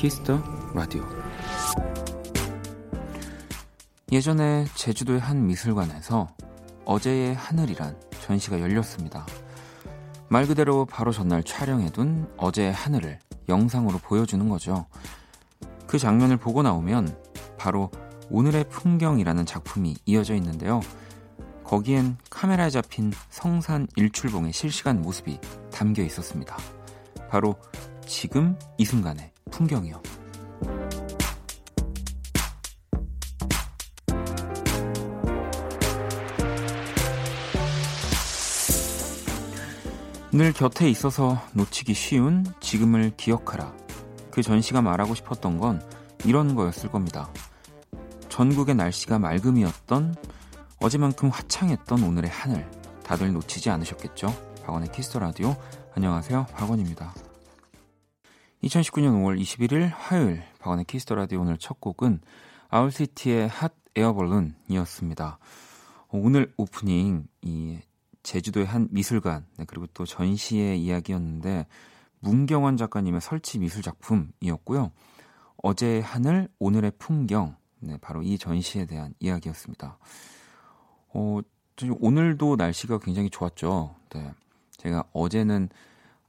[0.00, 0.42] 키스 더
[0.74, 1.04] 라디오
[4.10, 6.34] 예전에 제주도의 한 미술관에서
[6.86, 9.26] 어제의 하늘이란 전시가 열렸습니다.
[10.30, 13.18] 말 그대로 바로 전날 촬영해둔 어제의 하늘을
[13.50, 14.86] 영상으로 보여주는 거죠.
[15.86, 17.14] 그 장면을 보고 나오면
[17.58, 17.90] 바로
[18.30, 20.80] 오늘의 풍경이라는 작품이 이어져 있는데요.
[21.62, 25.38] 거기엔 카메라에 잡힌 성산 일출봉의 실시간 모습이
[25.70, 26.56] 담겨 있었습니다.
[27.28, 27.54] 바로
[28.06, 29.30] 지금 이 순간의
[29.60, 30.00] 풍경이요.
[40.32, 43.74] 늘 곁에 있어서 놓치기 쉬운 지금을 기억하라.
[44.30, 45.82] 그 전시가 말하고 싶었던 건
[46.24, 47.30] 이런 거였을 겁니다.
[48.30, 50.14] 전국의 날씨가 맑음이었던
[50.80, 52.70] 어제만큼 화창했던 오늘의 하늘
[53.04, 54.34] 다들 놓치지 않으셨겠죠?
[54.64, 55.54] 박원의 키스 더 라디오
[55.94, 57.12] 안녕하세요 박원입니다.
[58.62, 62.20] 2019년 5월 21일 화요일 박원의 키스 더 라디오 오늘 첫 곡은
[62.68, 65.38] 아울시티의 핫 에어벌룬이었습니다.
[66.10, 67.78] 오늘 오프닝 이
[68.22, 71.66] 제주도의 한 미술관 네, 그리고 또 전시의 이야기였는데
[72.20, 74.92] 문경원 작가님의 설치 미술 작품이었고요.
[75.62, 79.98] 어제의 하늘, 오늘의 풍경 네, 바로 이 전시에 대한 이야기였습니다.
[81.14, 81.40] 어,
[81.98, 83.96] 오늘도 날씨가 굉장히 좋았죠.
[84.10, 84.32] 네.
[84.76, 85.70] 제가 어제는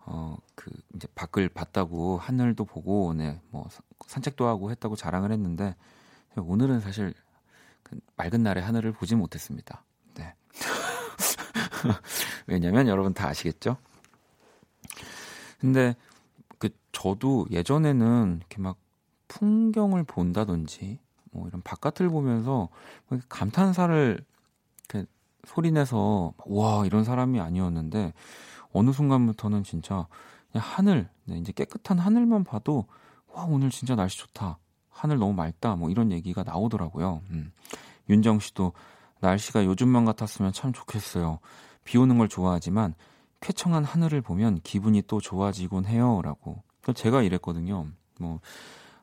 [0.06, 3.68] 어, 그 이제 밖을 봤다고 하늘도 보고 네, 뭐
[4.08, 5.76] 산책도 하고 했다고 자랑을 했는데
[6.36, 7.14] 오늘은 사실
[7.84, 9.84] 그 맑은 날의 하늘을 보지 못했습니다.
[10.16, 10.34] 네.
[12.48, 13.78] 왜냐면 여러분 다 아시겠죠?
[15.60, 15.96] 근데
[16.58, 18.78] 그 저도 예전에는 이렇게 막
[19.28, 21.00] 풍경을 본다든지
[21.32, 22.70] 뭐 이런 바깥을 보면서
[23.30, 24.24] 감탄사를
[24.90, 25.08] 이렇게
[25.46, 28.14] 소리내서 와 이런 사람이 아니었는데
[28.74, 30.08] 어느 순간부터는 진짜
[30.52, 32.86] 그냥 하늘 네, 이제 깨끗한 하늘만 봐도
[33.34, 34.60] 와 오늘 진짜 날씨 좋다
[34.90, 37.22] 하늘 너무 맑다 뭐 이런 얘기가 나오더라고요.
[37.32, 37.52] 음.
[38.10, 38.74] 윤정 씨도
[39.22, 41.40] 날씨가 요즘만 같았으면 참 좋겠어요.
[41.84, 42.94] 비 오는 걸 좋아하지만
[43.40, 46.64] 쾌청한 하늘을 보면 기분이 또 좋아지곤 해요 라고.
[46.96, 47.88] 제가 이랬거든요.
[48.20, 48.40] 뭐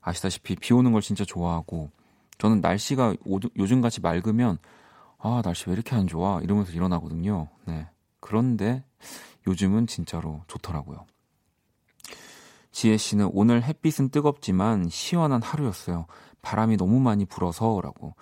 [0.01, 1.91] 아시다시피 비 오는 걸 진짜 좋아하고
[2.39, 3.15] 저는 날씨가
[3.57, 4.59] 요즘같이 맑으면
[5.19, 7.49] 아 날씨 왜 이렇게 안 좋아 이러면서 일어나거든요.
[7.65, 7.89] 네.
[8.21, 8.85] 그런데
[9.49, 11.07] 요즘은 진짜로 좋더라고요.
[12.71, 16.07] 지혜 씨는 오늘 햇빛은 뜨겁지만 시원한 하루였어요.
[16.43, 18.15] 바람이 너무 많이 불어서라고.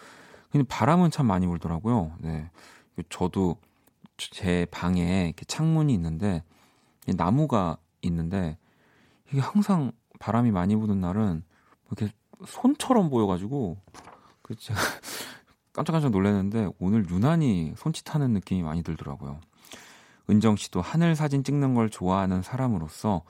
[0.51, 2.13] 근데 바람은 참 많이 불더라고요.
[2.21, 2.51] 네.
[3.11, 3.57] 저도
[4.17, 6.43] 제 방에 이렇게 창문이 있는데
[7.17, 8.57] 나무가 있는데
[9.29, 11.43] 이게 항상 바람이 많이 부는 날은
[11.91, 12.15] 이렇게
[12.47, 13.77] 손처럼 보여가지고
[14.43, 14.55] 그
[15.75, 19.41] 깜짝깜짝 놀랐는데 오늘 유난히 손짓하는 느낌이 많이 들더라고요.
[20.29, 23.23] 은정 씨도 하늘 사진 찍는 걸 좋아하는 사람으로서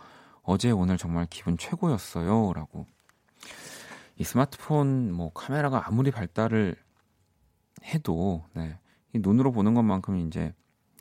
[0.43, 2.87] 어제 오늘 정말 기분 최고였어요 라고.
[4.19, 6.77] 이 스마트폰 뭐 카메라가 아무리 발달을
[7.85, 8.79] 해도 네.
[9.13, 10.55] 이 눈으로 보는 것만큼 이제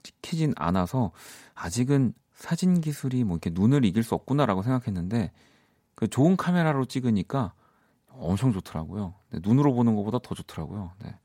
[0.04, 1.12] 찍히진 않아서
[1.54, 5.32] 아직은 사진 기술이 뭐 이렇게 눈을 이길 수 없구나라고 생각했는데
[5.96, 7.54] 그 좋은 카메라로 찍으니까
[8.08, 9.14] 엄청 좋더라고요.
[9.32, 10.92] 네, 눈으로 보는 것보다 더 좋더라고요.
[11.00, 11.18] 네.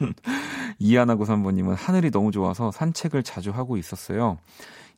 [0.78, 4.38] 이하나고 3번님은 하늘이 너무 좋아서 산책을 자주 하고 있었어요.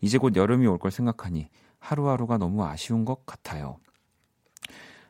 [0.00, 1.48] 이제 곧 여름이 올 걸 생각하니
[1.78, 3.78] 하루하루가 너무 아쉬운 것 같아요.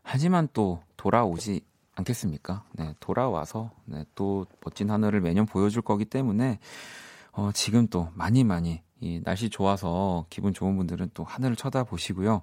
[0.02, 1.60] 하지만 또 돌아오지
[1.94, 2.64] 않겠습니까?
[2.72, 6.58] 네, 돌아와서 네, 또 멋진 하늘을 매년 보여줄 거기 때문에
[7.32, 12.42] 어, 지금 또 많이 많이 이 날씨 좋아서 기분 좋은 분들은 또 하늘을 쳐다보시고요.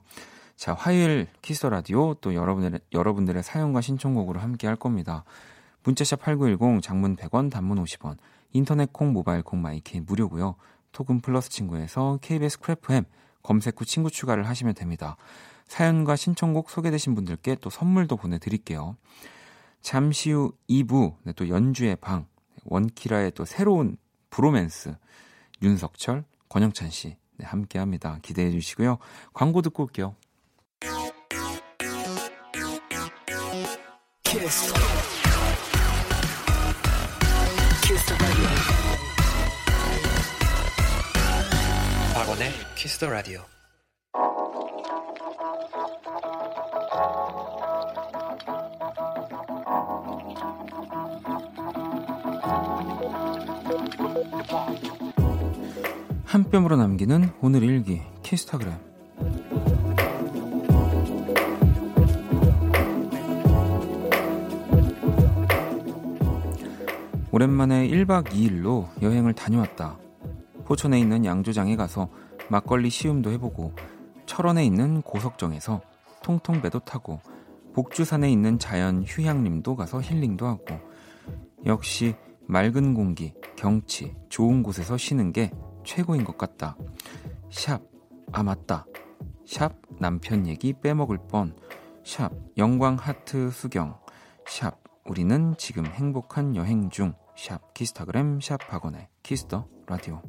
[0.56, 5.24] 자, 화요일 키스 라디오 또 여러분들의 여러분들의 사연과 신청곡으로 함께 할 겁니다.
[5.90, 8.18] 문자샵 8910 장문 100원 단문 50원
[8.52, 10.56] 인터넷 콩 모바일 콩 마이케이 무료고요.
[10.92, 13.06] 톡은 플러스 친구에서 KBS Cool FM
[13.42, 15.18] 검색 후 친구 추가를 하시면 됩니다.
[15.66, 18.98] 사연과 신청곡 소개되신 분들께 또 선물도 보내드릴게요.
[19.82, 22.28] 잠시 후 2부 네, 또 연주의 방
[22.66, 23.98] 원키라의 또 새로운
[24.30, 24.96] 브로맨스
[25.64, 28.20] 윤석철 권영찬 씨 네, 함께 합니다.
[28.22, 29.00] 기대해 주시고요.
[29.34, 30.16] 광고 듣고 올게요.
[34.24, 34.74] 키스
[42.40, 43.42] 박원의 키스 더 라디오.
[56.24, 58.74] 한 뼘으로 남기는 오늘 일기 키스타그램
[67.32, 69.98] 오랜만에 1박 2일로 여행을 다녀왔다.
[70.66, 72.10] 포천에 있는 양조장에 가서
[72.50, 73.74] 막걸리 시음도 해보고
[74.26, 75.82] 철원에 있는 고석정에서
[76.24, 77.20] 통통배도 타고
[77.74, 80.80] 복주산에 있는 자연 휴양림도 가서 힐링도 하고
[81.66, 82.16] 역시
[82.48, 85.52] 맑은 공기, 경치, 좋은 곳에서 쉬는 게
[85.86, 86.76] 최고인 것 같다.
[87.52, 87.82] 샵,
[88.32, 88.86] 아 맞다.
[89.46, 91.56] 샵 남편 얘기 빼먹을 뻔.
[92.04, 94.00] 샵 영광 하트 수경.
[94.48, 97.14] 샵 우리는 지금 행복한 여행 중.
[97.36, 100.22] 샵 키스타그램 샵 박원의 키스 더 라디오.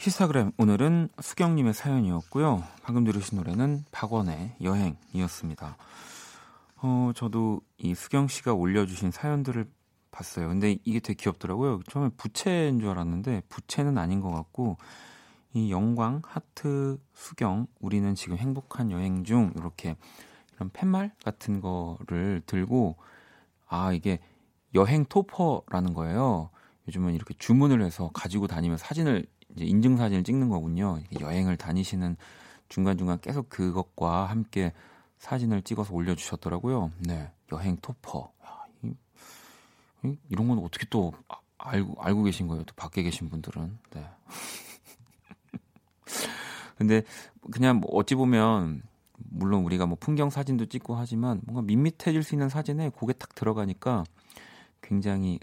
[0.00, 2.64] 키스타그램 오늘은 수경님의 사연이었고요.
[2.82, 5.76] 방금 들으신 노래는 박원의 여행이었습니다.
[6.76, 9.70] 어 저도 이 수경 씨가 올려주신 사연들을
[10.10, 10.48] 봤어요.
[10.48, 11.80] 근데 이게 되게 귀엽더라고요.
[11.86, 14.78] 처음에 부채인 줄 알았는데 부채는 아닌 것 같고
[15.52, 19.96] 이 영광, 하트, 수경, 우리는 지금 행복한 여행 중 이렇게
[20.54, 22.96] 이런 팻말 같은 거를 들고
[23.68, 24.18] 아 이게
[24.74, 26.48] 여행 토퍼라는 거예요.
[26.88, 29.26] 요즘은 이렇게 주문을 해서 가지고 다니면 사진을
[29.56, 31.00] 인증 사진을 찍는 거군요.
[31.20, 32.16] 여행을 다니시는
[32.68, 34.72] 중간 중간 계속 그것과 함께
[35.18, 36.92] 사진을 찍어서 올려주셨더라고요.
[37.00, 38.32] 네, 여행 토퍼.
[40.02, 42.64] 이, 이런 건 어떻게 또 아, 알고 알고 계신 거예요?
[42.64, 43.78] 또 밖에 계신 분들은.
[43.90, 44.08] 네.
[46.76, 47.02] 근데
[47.50, 48.82] 그냥 뭐 어찌 보면
[49.18, 54.04] 물론 우리가 뭐 풍경 사진도 찍고 하지만 뭔가 밋밋해질 수 있는 사진에 고개 탁 들어가니까
[54.80, 55.38] 굉장히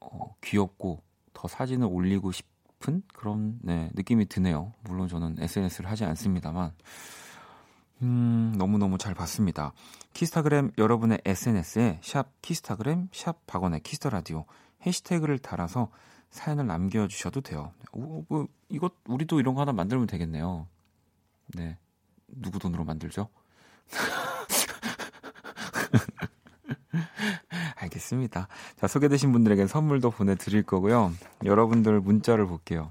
[0.00, 1.00] 어, 귀엽고
[1.32, 2.53] 더 사진을 올리고 싶
[2.88, 4.72] 은 그런 네, 느낌이 드네요.
[4.82, 6.72] 물론 저는 SNS를 하지 않습니다만
[8.02, 9.72] 음, 너무너무 잘 봤습니다.
[10.12, 14.44] 키스타그램 여러분의 SNS에 샵 키스타그램 샵 박원의 키스 더 라디오
[14.84, 15.90] 해시태그를 달아서
[16.30, 17.72] 사연을 남겨 주셔도 돼요.
[17.92, 20.66] 오, 뭐, 이것, 우리도 이런 거 하나 만들면 되겠네요.
[21.54, 21.78] 네.
[22.26, 23.28] 누구 돈으로 만들죠?
[27.94, 28.48] 알겠습니다.
[28.76, 31.12] 자, 소개되신 분들에게 선물도 보내드릴 거고요.
[31.44, 32.90] 여러분들 문자를 볼게요.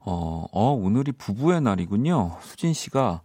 [0.00, 2.38] 어, 어, 오늘이 부부의 날이군요.
[2.40, 3.22] 수진 씨가,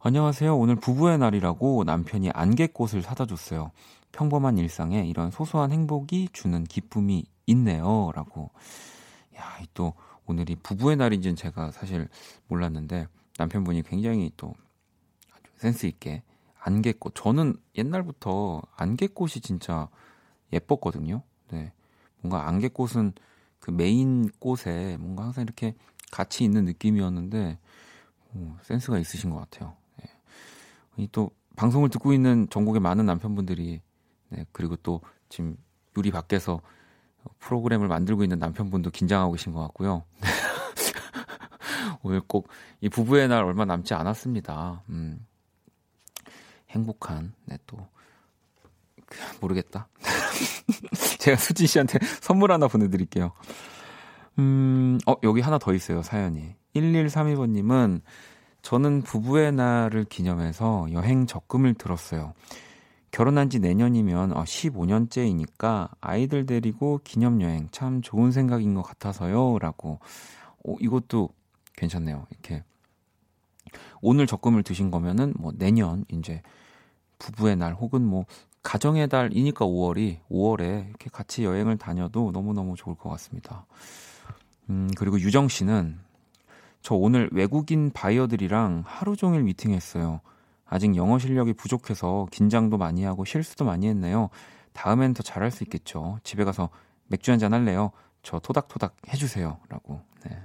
[0.00, 0.56] 안녕하세요.
[0.56, 3.72] 오늘 부부의 날이라고 남편이 안개꽃을 사다 줬어요.
[4.12, 8.12] 평범한 일상에 이런 소소한 행복이 주는 기쁨이 있네요.
[8.14, 8.50] 라고.
[9.36, 9.94] 야, 또
[10.26, 12.08] 오늘이 부부의 날인지는 제가 사실
[12.46, 13.08] 몰랐는데
[13.38, 14.54] 남편분이 굉장히 또
[15.56, 16.22] 센스 있게
[16.64, 17.14] 안개꽃.
[17.14, 19.88] 저는 옛날부터 안개꽃이 진짜
[20.52, 21.22] 예뻤거든요.
[21.50, 21.72] 네.
[22.20, 23.12] 뭔가 안개꽃은
[23.60, 25.74] 그 메인 꽃에 뭔가 항상 이렇게
[26.10, 27.58] 같이 있는 느낌이었는데
[28.34, 29.74] 오, 센스가 있으신 것 같아요.
[30.96, 31.08] 네.
[31.12, 33.80] 또 방송을 듣고 있는 전국의 많은 남편분들이
[34.30, 35.56] 네, 그리고 또 지금
[35.96, 36.60] 유리 밖에서
[37.38, 40.04] 프로그램을 만들고 있는 남편분도 긴장하고 계신 것 같고요.
[42.02, 42.48] 오늘 꼭
[42.84, 44.82] 이 부부의 날 얼마 남지 않았습니다.
[44.90, 45.26] 음,
[46.74, 47.78] 행복한, 네, 또,
[49.40, 49.88] 모르겠다.
[51.20, 53.32] 제가 수진 씨한테 선물 하나 보내드릴게요.
[54.38, 56.54] 음, 어, 여기 하나 더 있어요, 사연이.
[56.74, 58.00] 1132번님은
[58.62, 62.32] 저는 부부의 날을 기념해서 여행 적금을 들었어요.
[63.10, 69.58] 결혼한 지 내년이면 15년째이니까 어, 아이들 데리고 기념여행 참 좋은 생각인 것 같아서요.
[69.60, 70.00] 라고.
[70.64, 71.28] 오, 이것도
[71.76, 72.26] 괜찮네요.
[72.30, 72.64] 이렇게.
[74.00, 76.42] 오늘 적금을 드신 거면은 뭐 내년 이제
[77.24, 78.26] 부부의 날 혹은 뭐
[78.62, 83.66] 가정의 달이니까 5월이 5월에 이렇게 같이 여행을 다녀도 너무너무 좋을 것 같습니다.
[84.68, 85.98] 음, 그리고 유정 씨는
[86.82, 90.20] 저 오늘 외국인 바이어들이랑 하루 종일 미팅했어요.
[90.66, 94.28] 아직 영어 실력이 부족해서 긴장도 많이 하고 실수도 많이 했네요.
[94.72, 96.18] 다음엔 더 잘할 수 있겠죠.
[96.24, 96.68] 집에 가서
[97.06, 97.90] 맥주 한잔 할래요.
[98.22, 99.58] 저 토닥토닥 해주세요.
[99.68, 100.00] 라고.
[100.24, 100.38] 네.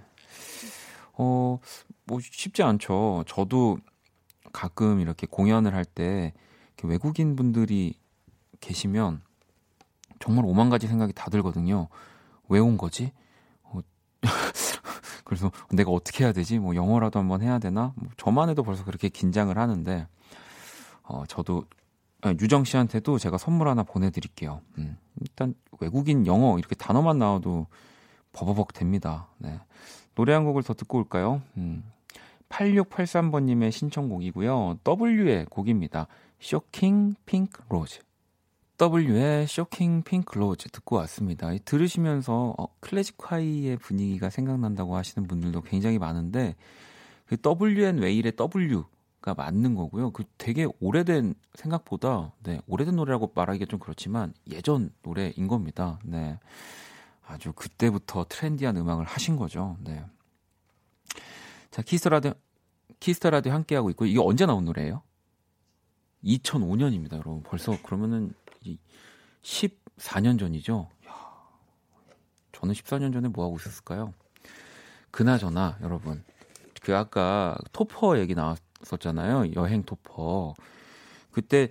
[1.13, 1.59] 어,
[2.05, 3.23] 뭐 쉽지 않죠.
[3.27, 3.79] 저도
[4.53, 6.33] 가끔 이렇게 공연을 할 때
[6.87, 7.93] 외국인 분들이
[8.61, 9.21] 계시면
[10.19, 11.87] 정말 오만 가지 생각이 다 들거든요.
[12.49, 13.11] 왜 온 거지?
[13.63, 13.79] 어,
[15.23, 16.59] 그래서 내가 어떻게 해야 되지?
[16.59, 17.93] 뭐 영어라도 한번 해야 되나?
[17.95, 20.07] 뭐 저만 해도 벌써 그렇게 긴장을 하는데
[21.03, 21.63] 어, 저도
[22.41, 24.61] 유정 씨한테도 제가 선물 하나 보내드릴게요.
[24.77, 27.67] 음, 일단 외국인 영어 이렇게 단어만 나와도
[28.33, 29.27] 버버벅 됩니다.
[29.37, 29.59] 네.
[30.15, 31.41] 노래 한 곡을 더 듣고 올까요?
[31.55, 31.83] 음,
[32.49, 34.79] 8683번님의 신청곡이고요.
[34.83, 36.07] W의 곡입니다.
[36.39, 37.99] Shocking Pink Rose.
[38.77, 41.49] W의 Shocking Pink Rose 듣고 왔습니다.
[41.65, 46.55] 들으시면서 어, 클래지콰이의 분위기가 생각난다고 하시는 분들도 굉장히 많은데
[47.25, 48.85] 그 WN 웨일의 W
[49.21, 50.11] 가 맞는 거고요.
[50.11, 55.99] 그 되게 오래된 생각보다 네, 오래된 노래라고 말하기가 좀 그렇지만 예전 노래인 겁니다.
[56.05, 56.39] 네.
[57.27, 59.75] 아주 그때부터 트렌디한 음악을 하신 거죠.
[59.83, 60.05] 네.
[61.69, 62.31] 자, 키스터라디오
[63.01, 65.03] 키스터라디오 함께 하고 있고 이게 언제 나온 노래예요?
[66.23, 67.43] 2005년입니다, 여러분.
[67.43, 68.33] 벌써 그러면은
[69.41, 70.89] 14년 전이죠.
[71.07, 71.13] 야,
[72.51, 74.13] 저는 14년 전에 뭐 하고 있었을까요?
[75.11, 76.23] 그나저나 여러분
[76.81, 79.53] 그 아까 topper 얘기 나왔었잖아요.
[79.55, 80.53] 여행 topper.
[81.31, 81.69] 그때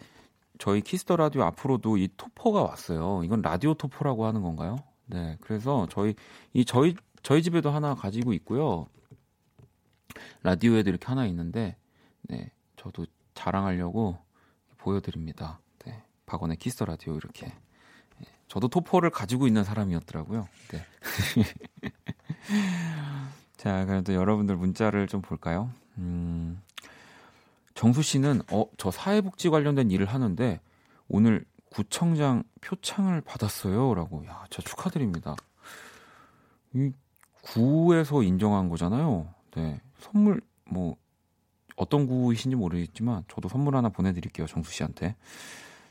[0.59, 3.23] 저희 키스 더 라디오 앞으로도 이 topper가 왔어요.
[3.25, 4.77] 이건 라디오 topper라고 하는 건가요?
[5.07, 5.37] 네.
[5.41, 6.15] 그래서 저희
[6.53, 8.87] 이 저희 저희 집에도 하나 가지고 있고요.
[10.43, 11.77] 라디오에도 이렇게 하나 있는데
[12.23, 12.53] 네.
[12.77, 14.19] 저도 자랑하려고
[14.79, 15.61] 보여드립니다.
[15.85, 16.03] 네.
[16.27, 17.47] 박원의 키스 더 라디오 이렇게.
[17.47, 18.27] 네.
[18.49, 20.49] 저도 topper를 가지고 있는 사람이었더라고요.
[20.69, 20.85] 네.
[23.57, 25.71] 자, 그래도 여러분들 문자를 좀 볼까요?
[25.99, 26.63] 음,
[27.75, 30.61] 정수 씨는 어, 저 사회복지 관련된 일을 하는데
[31.09, 34.25] 오늘 구청장 표창을 받았어요 라고.
[34.27, 35.37] 야, 저 축하드립니다.
[36.75, 36.93] 이
[37.43, 39.33] 구에서 인정한 거잖아요.
[39.53, 39.81] 네.
[39.99, 40.97] 선물 뭐
[41.79, 44.47] 어떤 구이신지 모르겠지만 저도 선물 하나 보내 드릴게요.
[44.47, 45.15] 정수 씨한테.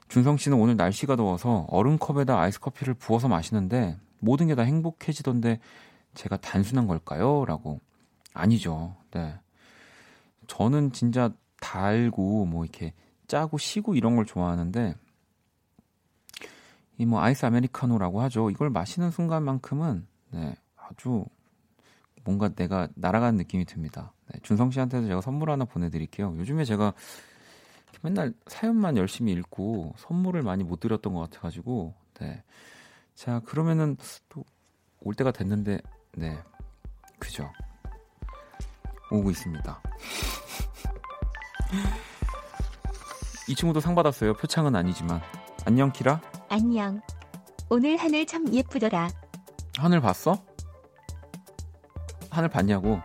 [0.10, 5.60] 준성 씨는 오늘 날씨가 더워서 얼음 컵에다 아이스 커피를 부어서 마시는데 모든 게 다 행복해지던데
[6.14, 7.46] 제가 단순한 걸까요?
[7.46, 7.80] 라고.
[8.34, 8.96] 아니죠.
[9.12, 9.36] 네.
[10.48, 12.94] 저는 진짜 달고 뭐 이렇게
[13.28, 14.96] 짜고 시고 이런 걸 좋아하는데
[17.00, 18.50] 이 뭐 아이스 아메리카노라고 하죠.
[18.50, 21.26] 이걸 마시는 순간만큼은 네, 아주
[22.28, 24.12] 뭔가 내가 날아가는 느낌이 듭니다.
[24.32, 26.36] 네, 준성 씨한테도 제가 선물 하나 보내드릴게요.
[26.38, 26.94] 요즘에 제가
[28.02, 32.44] 맨날 사연만 열심히 읽고 선물을 많이 못 드렸던 것 같아가지고 네.
[33.16, 33.96] 자 그러면은
[34.30, 34.44] 또
[35.02, 35.80] 올 때가 됐는데
[36.18, 36.38] 네
[37.20, 37.50] 그죠
[39.12, 39.82] 오고 있습니다.
[43.50, 44.34] 이 친구도 상 받았어요.
[44.34, 45.22] 표창은 아니지만.
[45.66, 46.22] 안녕, 키라?
[46.50, 47.00] 안녕.
[47.70, 49.08] 오늘 하늘 참 예쁘더라.
[49.78, 50.44] 하늘 봤어?
[52.38, 53.02] 하늘 봤냐고?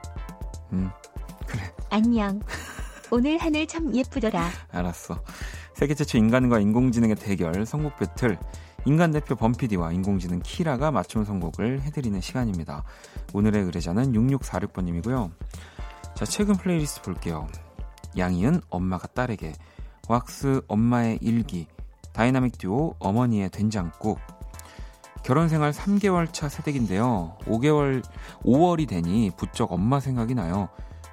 [0.72, 0.90] 음,
[1.46, 1.62] 그래.
[1.88, 2.40] 안녕.
[3.10, 4.50] 오늘 하늘 참 예쁘더라.
[4.70, 5.22] 알았어.
[5.74, 8.38] 세계 최초 인간과 인공지능의 대결, 선곡 배틀.
[8.84, 12.84] 인간 대표 범피디와 인공지능 키라가 맞춤 선곡을 해드리는 시간입니다.
[13.32, 15.30] 오늘의 의뢰자는 6646번님이고요.
[16.14, 17.48] 자, 최근 플레이리스트 볼게요.
[18.18, 19.54] 양희은 엄마가 딸에게,
[20.08, 21.68] 왁스 엄마의 일기,
[22.12, 24.18] 다이나믹 듀오 어머니의 된장국.
[25.22, 27.36] 결혼 생활 3개월 차 새댁인데요.
[27.44, 28.02] 5개월,
[28.44, 30.68] 5월이 되니 부쩍 엄마 생각이 나요.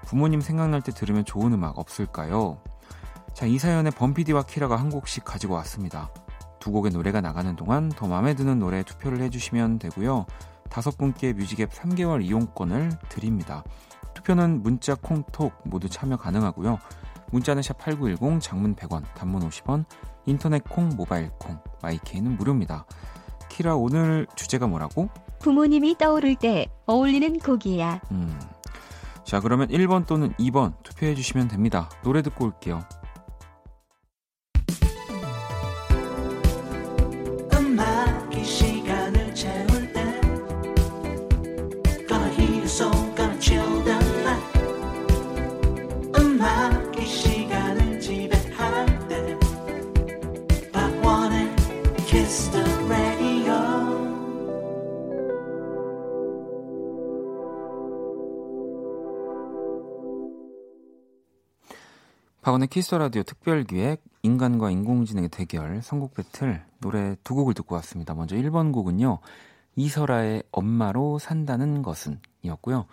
[0.06, 2.60] 부모님 생각날 때 들으면 좋은 음악 없을까요?
[3.34, 6.10] 자, 이 사연에 범피디와 키라가 한 곡씩 가지고 왔습니다.
[6.60, 10.26] 두 곡의 노래가 나가는 동안 더 마음에 드는 노래 투표를 해주시면 되고요.
[10.72, 13.64] 다섯 분께 뮤직앱 3개월 이용권을 드립니다.
[14.16, 16.80] 투표는 문자, 콩, 톡 모두 참여 가능하고요.
[17.32, 19.86] 문자는 샵8910, 장문 100원, 단문 50원,
[20.26, 22.86] 인터넷 콩, 모바일 콩, 마이케이는 무료입니다.
[23.60, 25.10] 키라 오늘 주제가 뭐라고?
[25.40, 28.00] 부모님이 떠오를 때 어울리는 곡이야.
[28.12, 28.40] 음.
[29.26, 31.90] 자, 그러면 1번 또는 2번 투표해 주시면 됩니다.
[32.02, 32.80] 노래 듣고 올게요.
[62.60, 68.14] 박원의 키스 라디오 특별 기획 인간과 인공지능의 대결 선곡 배틀 노래 두 곡을 듣고 왔습니다.
[68.14, 69.20] 먼저 1번 곡은요.
[69.78, 72.86] 이설아의 엄마로 산다는 것은 이었고요.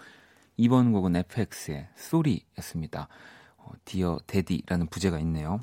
[0.58, 3.08] 2번 곡은 FX의 쏘리였습니다.
[3.56, 5.60] 어, Dear Daddy라는 부제가 있네요.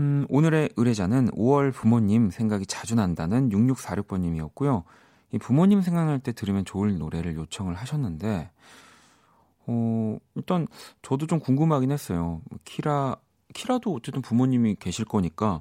[0.00, 4.82] 음, 오늘의 의뢰자는 5월 부모님 생각이 자주 난다는 6646번님이었고요.
[5.32, 8.50] 이 부모님 생각날 때 들으면 좋을 노래를 요청을 하셨는데
[9.68, 10.66] 어, 일단
[11.02, 12.40] 저도 좀 궁금하긴 했어요.
[12.64, 13.16] 키라
[13.54, 15.60] 키라도 어쨌든 부모님이 계실 거니까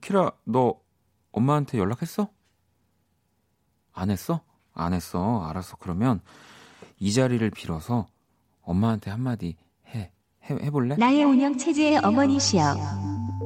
[0.00, 0.76] 키라 너
[1.32, 2.28] 엄마한테 연락했어?
[3.92, 4.40] 안 했어?
[4.72, 5.44] 안 했어.
[5.44, 5.76] 알았어.
[5.78, 6.20] 그러면
[6.98, 8.06] 이 자리를 빌어서
[8.62, 9.56] 엄마한테 한마디
[9.88, 10.12] 해.
[10.44, 10.96] 해 해볼래?
[10.96, 12.76] 나의 운영 체제의 어머니시여.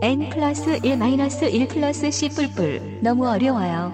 [0.02, 3.00] n 플러스 1 마이너스 1 플러스 c 뿔뿔.
[3.02, 3.88] 너무 어려워요.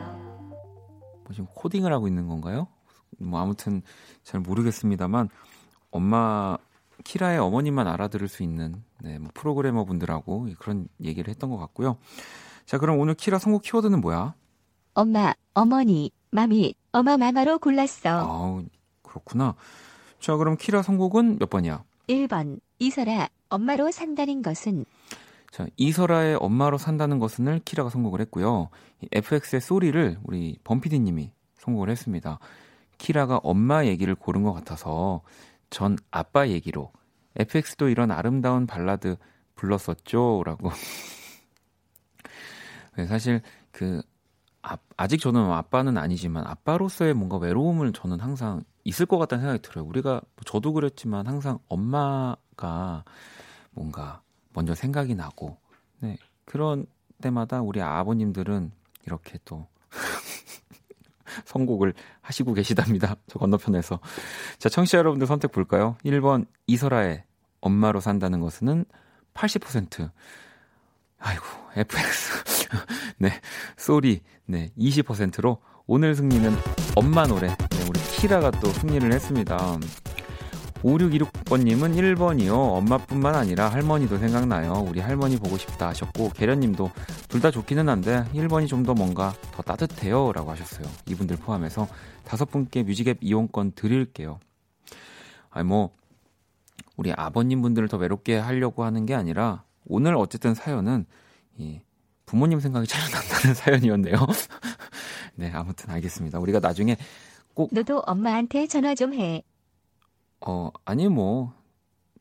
[1.22, 2.66] 뭐 지금 코딩을 하고 있는 건가요?
[3.18, 3.82] 뭐 아무튼
[4.24, 5.28] 잘 모르겠습니다만
[5.92, 6.58] 엄마
[7.04, 11.98] 키라의 어머님만 알아들을 수 있는 네, 뭐 프로그래머 분들하고 그런 얘기를 했던 것 같고요.
[12.66, 14.34] 자, 그럼 오늘 키라 선곡 키워드는 뭐야?
[14.94, 18.08] 엄마, 어머니, 마미, 어마마마로 골랐어.
[18.08, 18.62] 아,
[19.02, 19.54] 그렇구나.
[20.20, 21.84] 자, 그럼 키라 선곡은 몇 번이야?
[22.08, 22.60] 1번.
[22.78, 24.84] 이설아, 엄마로 산다는 것은
[25.52, 28.70] 자, 이설아의 엄마로 산다는 것은을 키라가 선곡을 했고요.
[29.12, 32.38] FX의 소리를 우리 범피디님이 선곡을 했습니다.
[32.96, 35.20] 키라가 엄마 얘기를 고른 것 같아서
[35.72, 36.92] 전 아빠 얘기로
[37.36, 39.16] FX도 이런 아름다운 발라드
[39.54, 40.42] 불렀었죠.
[40.44, 40.70] 라고.
[42.96, 44.02] 네, 사실 그
[44.60, 49.86] 아, 아직 저는 아빠는 아니지만 아빠로서의 뭔가 외로움을 저는 항상 있을 것 같다는 생각이 들어요.
[49.86, 53.04] 우리가 저도 그랬지만 항상 엄마가
[53.70, 54.20] 뭔가
[54.52, 55.56] 먼저 생각이 나고
[56.00, 56.84] 네, 그런
[57.22, 58.72] 때마다 우리 아버님들은
[59.06, 59.66] 이렇게 또
[61.44, 63.16] 선곡을 하시고 계시답니다.
[63.28, 64.00] 저 건너편에서.
[64.58, 65.96] 자, 청취자 여러분들 선택 볼까요?
[66.04, 67.24] 1번 이설아의
[67.60, 68.84] 엄마로 산다는 것은
[69.34, 70.10] 80%.
[71.18, 71.44] 아이고,
[71.76, 72.44] FX.
[73.18, 73.40] 네,
[73.76, 74.20] 쏘리.
[74.46, 76.52] 네, 20%로 오늘 승리는
[76.96, 77.48] 엄마 노래.
[77.48, 79.78] 네, 우리 키라가 또 승리를 했습니다.
[80.82, 82.52] 5626번님은 1번이요.
[82.52, 84.84] 엄마뿐만 아니라 할머니도 생각나요.
[84.86, 86.90] 우리 할머니 보고 싶다 하셨고, 계련님도
[87.28, 90.32] 둘 다 좋기는 한데, 1번이 좀 더 뭔가 더 따뜻해요.
[90.32, 90.86] 라고 하셨어요.
[91.06, 91.86] 이분들 포함해서
[92.24, 94.40] 다섯 분께 뮤직앱 이용권 드릴게요.
[95.50, 95.90] 아니, 뭐,
[96.96, 101.06] 우리 아버님 분들을 더 외롭게 하려고 하는 게 아니라, 오늘 어쨌든 사연은,
[101.58, 101.80] 이,
[102.26, 104.16] 부모님 생각이 잘 난다는 사연이었네요.
[105.36, 106.38] 네, 아무튼 알겠습니다.
[106.40, 106.96] 우리가 나중에
[107.54, 107.70] 꼭.
[107.72, 109.42] 너도 엄마한테 전화 좀 해.
[110.46, 111.54] 어, 아니, 뭐,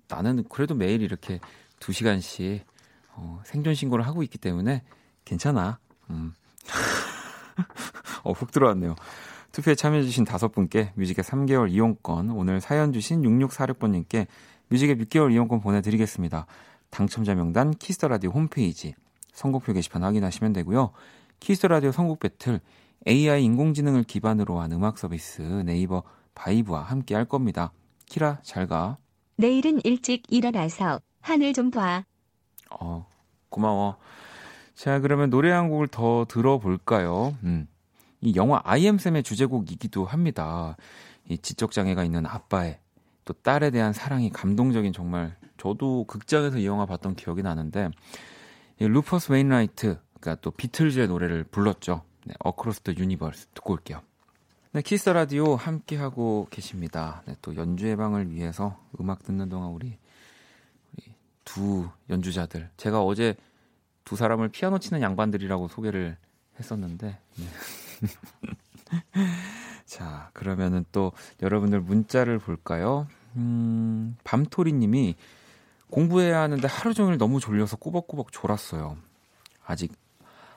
[0.07, 1.39] 나는 그래도 매일 이렇게
[1.79, 2.65] 두 시간씩
[3.13, 4.83] 어, 생존 신고를 하고 있기 때문에
[5.25, 5.79] 괜찮아.
[6.09, 6.33] 음.
[8.23, 8.95] 어, 훅 들어왔네요.
[9.51, 14.27] 투표에 참여해주신 다섯 분께 뮤직의 3개월 이용권, 오늘 사연 주신 6646번님께
[14.69, 16.45] 뮤직의 6개월 이용권 보내드리겠습니다.
[16.89, 18.95] 당첨자 명단 키스 더 라디오 홈페이지
[19.33, 20.91] 선곡표 게시판 확인하시면 되고요.
[21.39, 22.61] 키스 더 라디오 선곡 배틀
[23.07, 26.03] AI 인공지능을 기반으로 한 음악 서비스 네이버
[26.35, 27.71] 바이브와 함께 할 겁니다.
[28.11, 28.97] 키라 잘 가.
[29.37, 32.03] 내일은 일찍 일어나서 하늘 좀 봐.
[32.69, 33.07] 어,
[33.47, 33.95] 고마워.
[34.75, 37.37] 자, 그러면 노래 한 곡을 더 들어볼까요?
[37.43, 37.69] 음.
[38.19, 40.75] 이 영화 I Am Sam의 주제곡이기도 합니다.
[41.29, 42.79] 이 지적장애가 있는 아빠의
[43.23, 47.91] 또 딸에 대한 사랑이 감동적인 정말 저도 극장에서 이 영화 봤던 기억이 나는데
[48.79, 52.03] 이 루퍼스 웨인라이트 그러니까 또 비틀즈의 노래를 불렀죠.
[52.25, 54.01] 네, Across the Universe 듣고 올게요.
[54.73, 57.23] 네, 키스 라디오 함께 하고 계십니다.
[57.25, 59.97] 네, 또 연주의 방을 위해서 음악 듣는 동안 우리,
[60.93, 63.35] 우리 두 연주자들 제가 어제
[64.05, 66.15] 두 사람을 피아노 치는 양반들이라고 소개를
[66.57, 67.45] 했었는데 네.
[69.85, 73.07] 자 그러면은 또 여러분들 문자를 볼까요?
[73.35, 75.15] 음, 밤토리님이
[75.89, 78.95] 공부해야 하는데 하루 종일 너무 졸려서 꾸벅꾸벅 졸았어요.
[79.65, 79.91] 아직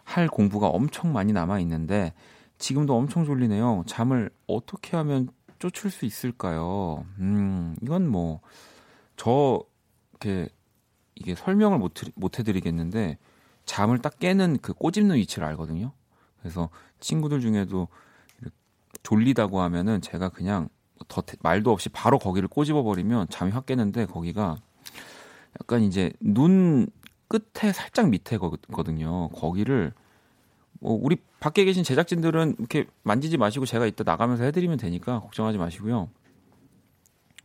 [0.05, 2.12] 할 공부가 엄청 많이 남아 있는데
[2.58, 3.84] 지금도 엄청 졸리네요.
[3.86, 7.04] 잠을 어떻게 하면 쫓을 수 있을까요?
[7.18, 8.40] 음, 이건 뭐,
[9.16, 9.62] 저,
[10.12, 10.48] 이렇게,
[11.14, 13.18] 이게 설명을 못, 못 해드리겠는데,
[13.64, 15.92] 잠을 딱 깨는 그 꼬집는 위치를 알거든요.
[16.40, 16.68] 그래서
[17.00, 17.88] 친구들 중에도
[19.02, 20.68] 졸리다고 하면은 제가 그냥
[21.08, 24.56] 더 말도 없이 바로 거기를 꼬집어 버리면 잠이 확 깨는데 거기가
[25.60, 26.86] 약간 이제 눈
[27.28, 29.28] 끝에 살짝 밑에거든요.
[29.30, 29.92] 거기를
[30.80, 36.09] 뭐 우리 밖에 계신 제작진들은 이렇게 만지지 마시고 제가 이따 나가면서 해드리면 되니까 걱정하지 마시고요.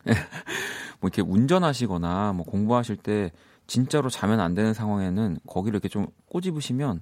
[1.02, 3.34] 뭐 이렇게 운전하시거나 뭐 공부하실 때
[3.68, 7.02] 진짜로 자면 안 되는 상황에는 거기를 이렇게 좀 꼬집으시면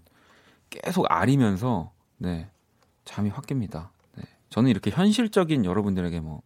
[0.72, 2.50] 계속 아리면서 네
[3.06, 3.90] 잠이 확 깹니다.
[4.16, 4.24] 네.
[4.50, 6.42] 저는 이렇게 현실적인 여러분들에게 뭐,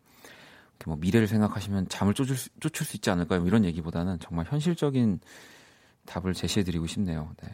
[0.85, 3.39] 뭐 미래를 생각하시면 잠을 쫓을 수, 쫓을 수 있지 않을까요?
[3.39, 5.21] 뭐 이런 얘기보다는 정말 현실적인
[6.07, 7.31] 답을 제시해드리고 싶네요.
[7.41, 7.49] 네.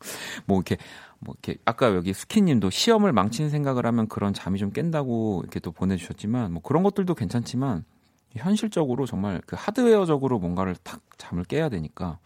[0.46, 0.76] 뭐 이렇게
[1.20, 5.70] 뭐 이렇게 아까 여기 스키님도 시험을 망친 생각을 하면 그런 잠이 좀 깬다고 이렇게 또
[5.70, 7.84] 보내주셨지만 뭐 그런 것들도 괜찮지만
[8.32, 12.18] 현실적으로 정말 그 하드웨어적으로 뭔가를 탁 잠을 깨야 되니까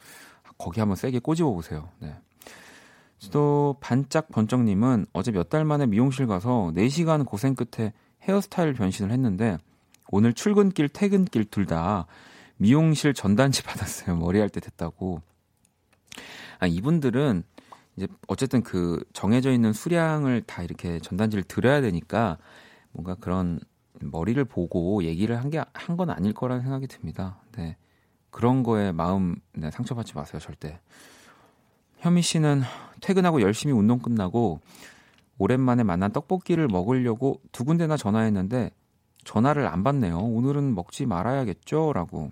[0.59, 1.88] 거기 한번 세게 꼬집어 보세요.
[1.98, 2.14] 네.
[3.33, 9.57] 또 반짝 번쩍님은 어제 몇 달 만에 미용실 가서 4시간 고생 끝에 헤어스타일 변신을 했는데
[10.11, 12.07] 오늘 출근길 퇴근길 둘 다
[12.59, 14.16] 미용실 전단지 받았어요.
[14.16, 15.22] 머리 할 때 됐다고.
[16.61, 17.42] 아, 이분들은
[17.96, 22.38] 이제 어쨌든 그 정해져 있는 수량을 다 이렇게 전단지를 드려야 되니까
[22.92, 23.61] 뭔가 그런
[24.00, 27.38] 머리를 보고 얘기를 한 게 한 건 아닐 거라는 생각이 듭니다.
[27.57, 27.76] 네.
[28.30, 30.80] 그런 거에 마음 네, 상처받지 마세요, 절대.
[31.98, 32.62] 현미 씨는
[33.00, 34.61] 퇴근하고 열심히 운동 끝나고
[35.38, 38.70] 오랜만에 만난 떡볶이를 먹으려고 두 군데나 전화했는데
[39.24, 40.18] 전화를 안 받네요.
[40.18, 41.92] 오늘은 먹지 말아야겠죠?
[41.92, 42.30] 라고.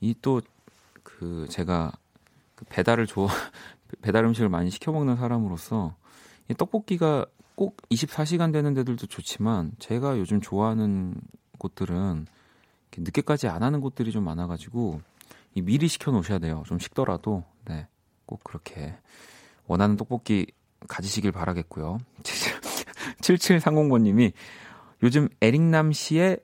[0.00, 0.42] 이 또
[1.04, 1.92] 그 제가
[2.56, 3.28] 그 배달을 좋아
[4.00, 5.94] 배달 음식을 많이 시켜 먹는 사람으로서
[6.48, 11.14] 이 떡볶이가 꼭 24시간 되는 데들도 좋지만 제가 요즘 좋아하는
[11.58, 12.26] 곳들은
[12.96, 15.00] 늦게까지 안 하는 곳들이 좀 많아가지고
[15.54, 16.62] 이 미리 시켜 놓으셔야 돼요.
[16.66, 17.86] 좀 식더라도 네,
[18.26, 18.96] 꼭 그렇게
[19.66, 20.46] 원하는 떡볶이
[20.88, 21.98] 가지시길 바라겠고요.
[23.20, 24.32] 7730번님이
[25.02, 26.38] 요즘 에릭남 씨의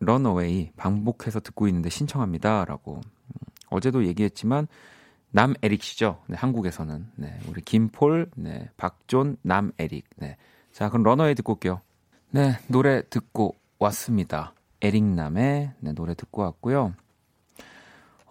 [0.00, 3.32] 런어웨이 반복해서 듣고 있는데 신청합니다라고 음,
[3.70, 4.66] 어제도 얘기했지만
[5.30, 6.22] 남 에릭 씨죠.
[6.26, 7.06] 네, 한국에서는.
[7.16, 10.06] 네, 우리 김폴, 네, 박존, 남 에릭.
[10.16, 10.36] 네.
[10.72, 11.80] 자, 그럼 Runaway 듣고 올게요.
[12.30, 14.54] 네, 노래 듣고 왔습니다.
[14.80, 16.94] 에릭 남의 네, 노래 듣고 왔고요.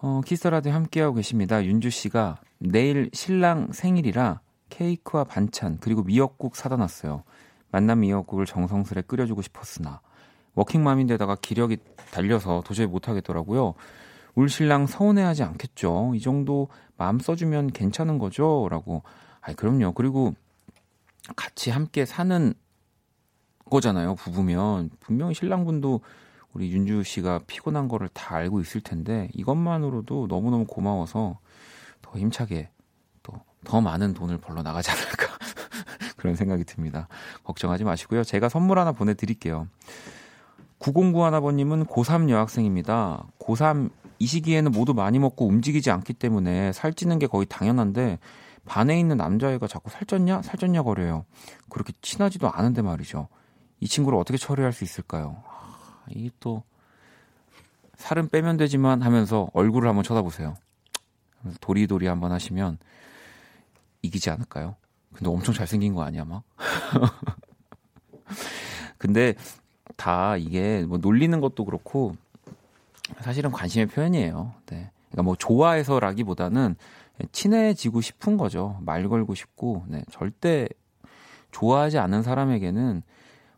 [0.02, 1.64] 어, 키스라디오 함께하고 계십니다.
[1.64, 7.24] 윤주 씨가 내일 신랑 생일이라 케이크와 반찬 그리고 미역국 사다 놨어요.
[7.70, 10.00] 맛난 미역국을 정성스레 끓여주고 싶었으나
[10.54, 11.78] 워킹맘인데다가 기력이
[12.10, 13.74] 달려서 도저히 못하겠더라고요.
[14.34, 16.12] 울 신랑 서운해하지 않겠죠.
[16.14, 18.68] 이 정도 마음 써주면 괜찮은 거죠.
[18.70, 19.02] 라고.
[19.40, 19.92] 아이, 그럼요.
[19.92, 20.34] 그리고
[21.36, 22.54] 같이 함께 사는
[23.70, 24.14] 거잖아요.
[24.16, 24.90] 부부면.
[25.00, 26.00] 분명히 신랑분도
[26.52, 31.38] 우리 윤주 씨가 피곤한 거를 다 알고 있을 텐데 이것만으로도 너무너무 고마워서
[32.02, 32.70] 더 힘차게
[33.22, 35.38] 또 더 많은 돈을 벌러 나가지 않을까
[36.16, 37.08] 그런 생각이 듭니다.
[37.44, 38.24] 걱정하지 마시고요.
[38.24, 39.68] 제가 선물 하나 보내드릴게요.
[40.80, 43.24] 9091아버님은 고3 여학생입니다.
[43.38, 43.90] 고3
[44.20, 48.18] 이 시기에는 모두 많이 먹고 움직이지 않기 때문에 살찌는 게 거의 당연한데
[48.66, 50.42] 반에 있는 남자애가 자꾸 살쪘냐?
[50.42, 51.24] 살쪘냐 거려요.
[51.70, 53.28] 그렇게 친하지도 않은데 말이죠.
[53.80, 55.42] 이 친구를 어떻게 처리할 수 있을까요?
[56.10, 56.62] 이게 또
[57.96, 60.54] 살은 빼면 되지만 하면서 얼굴을 한번 쳐다보세요.
[61.62, 62.76] 도리도리 한번 하시면
[64.02, 64.76] 이기지 않을까요?
[65.14, 66.42] 근데 엄청 잘생긴 거 아니야, 막?
[68.98, 69.34] 근데
[69.96, 72.16] 다 이게 뭐 놀리는 것도 그렇고
[73.20, 74.52] 사실은 관심의 표현이에요.
[74.66, 74.90] 네.
[75.10, 76.76] 그러니까 뭐 좋아해서라기보다는
[77.32, 78.78] 친해지고 싶은 거죠.
[78.80, 80.02] 말 걸고 싶고, 네.
[80.10, 80.68] 절대
[81.50, 83.02] 좋아하지 않는 사람에게는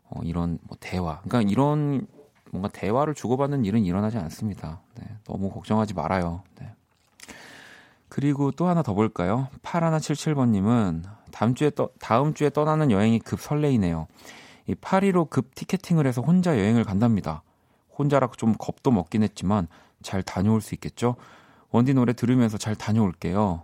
[0.09, 2.07] 어, 이런 뭐 대화, 그러니까 이런
[2.51, 4.81] 뭔가 대화를 주고받는 일은 일어나지 않습니다.
[4.95, 6.43] 네, 너무 걱정하지 말아요.
[6.59, 6.71] 네.
[8.09, 9.47] 그리고 또 하나 더 볼까요?
[9.63, 14.05] 8177번님은 다음 주에 떠, 다음 주에 떠나는 여행이 급 설레이네요.
[14.67, 17.41] 이 파리로 급 티켓팅을 해서 혼자 여행을 간답니다.
[17.97, 19.67] 혼자라 좀 겁도 먹긴 했지만
[20.01, 21.15] 잘 다녀올 수 있겠죠?
[21.69, 23.63] 원디 노래 들으면서 잘 다녀올게요.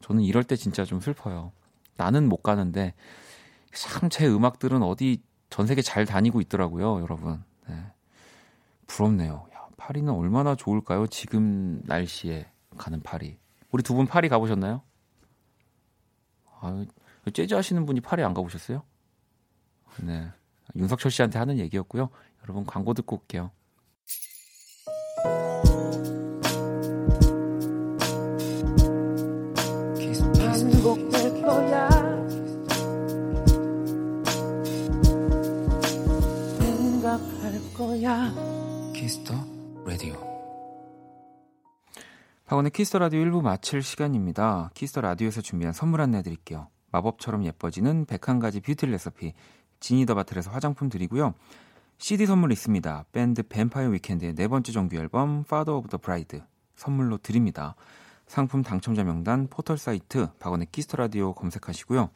[0.00, 1.52] 저는 이럴 때 진짜 좀 슬퍼요.
[1.96, 2.94] 나는 못 가는데
[3.72, 7.42] 참 제 음악들은 어디 전 세계 잘 다니고 있더라고요, 여러분.
[7.68, 7.76] 네.
[8.86, 9.46] 부럽네요.
[9.54, 11.06] 야, 파리는 얼마나 좋을까요?
[11.06, 13.38] 지금 날씨에 가는 파리.
[13.70, 14.82] 우리 두 분 파리 가보셨나요?
[16.60, 16.84] 아,
[17.32, 18.82] 재즈 하시는 분이 파리 안 가보셨어요?
[20.02, 20.28] 네.
[20.76, 22.10] 윤석철 씨한테 하는 얘기였고요.
[22.50, 23.52] 여러분 광고 듣고 올게요.
[30.36, 31.88] 반복될 거야.
[36.58, 38.34] 생각할 거야.
[38.94, 39.34] 키스 더
[39.86, 40.14] 라디오.
[42.46, 44.72] 박원의 키스 더 라디오 1부 마칠 시간입니다.
[44.74, 46.66] 키스 더 라디오에서 준비한 선물 안내 드릴게요.
[46.90, 49.34] 마법처럼 예뻐지는 101가지 뷰티 레시피
[49.78, 51.34] 지니더바틀에서 화장품 드리고요.
[52.00, 53.04] CD 선물 있습니다.
[53.12, 56.40] 밴드 뱀파이어 위켄드의 네 번째 정규 앨범 Father of the Bride
[56.74, 57.74] 선물로 드립니다.
[58.26, 62.08] 상품 당첨자 명단 포털 사이트 박원의 키스 더 라디오 검색하시고요.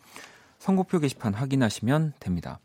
[0.58, 2.60] 선곡표 게시판 확인하시면 됩니다.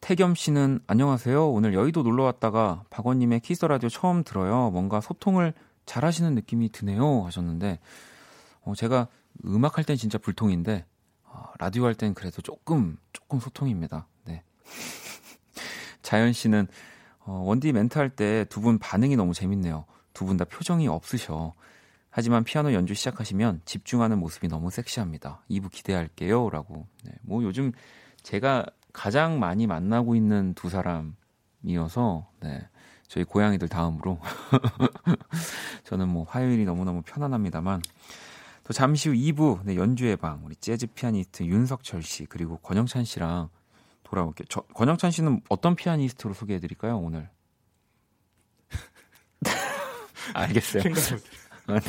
[0.00, 1.50] 태겸 씨는 안녕하세요.
[1.50, 4.70] 오늘 여의도 놀러 왔다가 박원님의 키스 더 라디오 처음 들어요.
[4.70, 5.54] 뭔가 소통을
[5.86, 7.24] 잘 하시는 느낌이 드네요.
[7.26, 7.80] 하셨는데,
[8.60, 9.08] 어, 제가
[9.44, 10.84] 음악 할 땐 진짜 불통인데,
[11.24, 14.06] 어, 라디오 할 땐 그래도 조금, 조금 소통입니다.
[14.24, 14.44] 네.
[16.08, 16.66] 자연 씨는
[17.26, 19.84] 어, 원디 멘트 할 때 두 분 반응이 너무 재밌네요.
[20.14, 21.52] 두 분 다 표정이 없으셔.
[22.08, 25.42] 하지만 피아노 연주 시작하시면 집중하는 모습이 너무 섹시합니다.
[25.50, 26.48] 2부 기대할게요.
[26.48, 26.86] 라고.
[27.04, 27.72] 네, 뭐 요즘
[28.22, 32.66] 제가 가장 많이 만나고 있는 두 사람이어서, 네,
[33.06, 34.18] 저희 고양이들 다음으로.
[35.84, 37.82] 저는 뭐 화요일이 너무너무 편안합니다만,
[38.64, 43.50] 또 잠시 후 2부 네, 연주의 방 우리 재즈 피아니스트 윤석철 씨 그리고 권영찬 씨랑
[44.08, 44.46] 돌아올게요.
[44.48, 47.28] 저, 권영찬 씨는 어떤 피아니스트로 소개해 드릴까요, 오늘?
[50.34, 50.82] 알겠어요.
[50.82, 51.80] 네.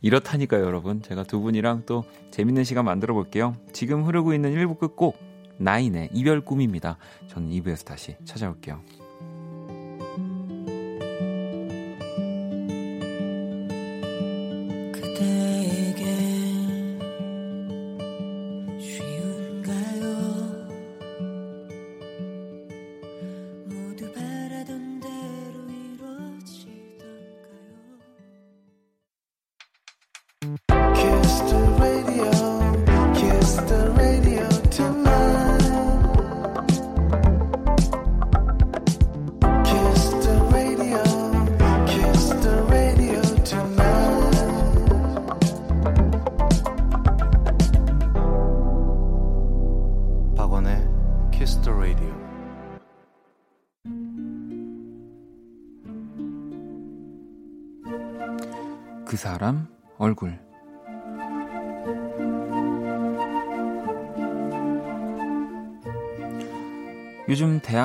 [0.00, 1.02] 이렇다니까요, 여러분.
[1.02, 3.56] 제가 두 분이랑 또 재밌는 시간 만들어 볼게요.
[3.72, 5.18] 지금 흐르고 있는 1부 끝곡
[5.58, 6.98] 나인의 이별 꿈입니다.
[7.28, 9.03] 저는 2부에서 다시 찾아올게요.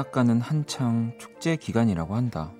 [0.09, 2.51] 대학 가는 한창 축제 기간이라고 한다.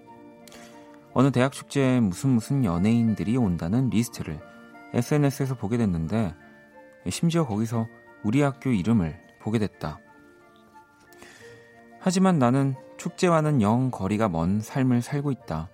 [1.14, 4.40] 어느 대학 축제에 무슨 무슨 연예인들이 온다는 리스트를
[4.94, 6.36] SNS에서 보게 됐는데
[7.10, 7.88] 심지어 거기서
[8.24, 10.00] 우리 학교 이름을 보게 됐다.
[12.00, 15.70] 하지만 나는 축제와는 영 거리가 먼 삶을 살고 있다.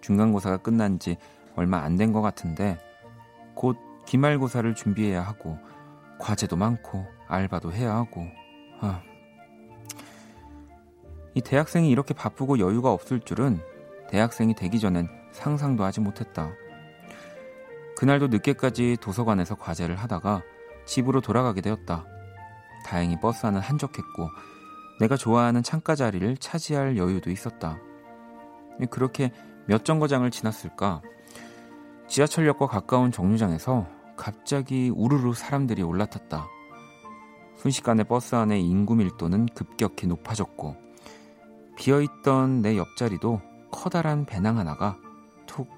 [0.00, 1.18] 중간고사가 끝난 지
[1.56, 2.78] 얼마 안 된 것 같은데
[3.54, 5.58] 곧 기말고사를 준비해야 하고
[6.18, 8.26] 과제도 많고 알바도 해야 하고
[8.80, 9.02] 아.
[11.34, 13.60] 이 대학생이 이렇게 바쁘고 여유가 없을 줄은
[14.10, 16.52] 대학생이 되기 전엔 상상도 하지 못했다.
[17.96, 20.42] 그날도 늦게까지 도서관에서 과제를 하다가
[20.84, 22.04] 집으로 돌아가게 되었다.
[22.84, 24.28] 다행히 버스 안은 한적했고
[25.00, 27.78] 내가 좋아하는 창가 자리를 차지할 여유도 있었다.
[28.90, 29.32] 그렇게
[29.66, 31.02] 몇 정거장을 지났을까?
[32.08, 36.46] 지하철역과 가까운 정류장에서 갑자기 우르르 사람들이 올라탔다.
[37.56, 40.76] 순식간에 버스 안의 인구 밀도는 급격히 높아졌고
[41.76, 44.98] 비어있던 내 옆자리도 커다란 배낭 하나가
[45.46, 45.68] 툭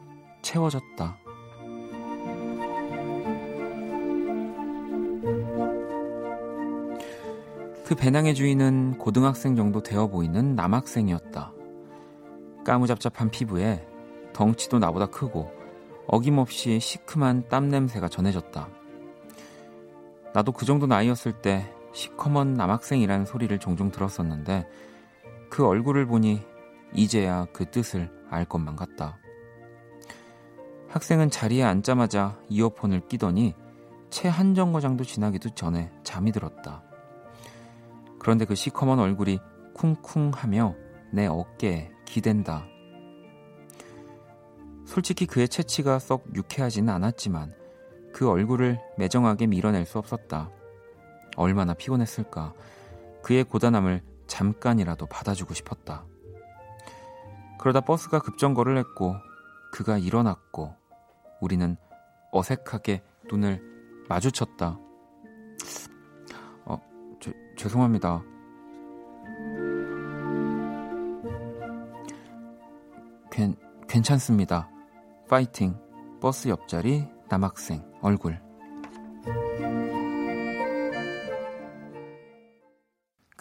[0.42, 1.18] 채워졌다.
[7.84, 11.52] 그 배낭의 주인은 고등학생 정도 되어 보이는 남학생이었다.
[12.64, 13.86] 까무잡잡한 피부에
[14.32, 15.52] 덩치도 나보다 크고
[16.06, 18.68] 어김없이 시큼한 땀 냄새가 전해졌다.
[20.34, 24.66] 나도 그 정도 나이였을 때 시커먼 남학생이라는 소리를 종종 들었었는데
[25.54, 26.42] 그 얼굴을 보니
[26.94, 29.20] 이제야 그 뜻을 알 것만 같다.
[30.88, 33.54] 학생은 자리에 앉자마자 이어폰을 끼더니
[34.10, 36.82] 채 한 정거장도 지나기도 전에 잠이 들었다.
[38.18, 39.38] 그런데 그 시커먼 얼굴이
[39.74, 40.74] 쿵쿵하며
[41.12, 42.66] 내 어깨에 기댄다.
[44.86, 47.54] 솔직히 그의 채취가 썩 유쾌하지는 않았지만
[48.12, 50.50] 그 얼굴을 매정하게 밀어낼 수 없었다.
[51.36, 52.54] 얼마나 피곤했을까.
[53.22, 56.04] 그의 고단함을 잠깐이라도 받아주고 싶었다.
[57.58, 59.16] 그러다 버스가 급정거를 했고
[59.72, 60.74] 그가 일어났고
[61.40, 61.76] 우리는
[62.32, 63.62] 어색하게 눈을
[64.08, 64.78] 마주쳤다.
[67.56, 68.22] 죄송합니다.
[73.30, 73.56] 괜,
[73.88, 74.68] 괜찮습니다.
[75.28, 75.78] 파이팅.
[76.20, 78.43] 버스 옆자리 남학생 얼굴.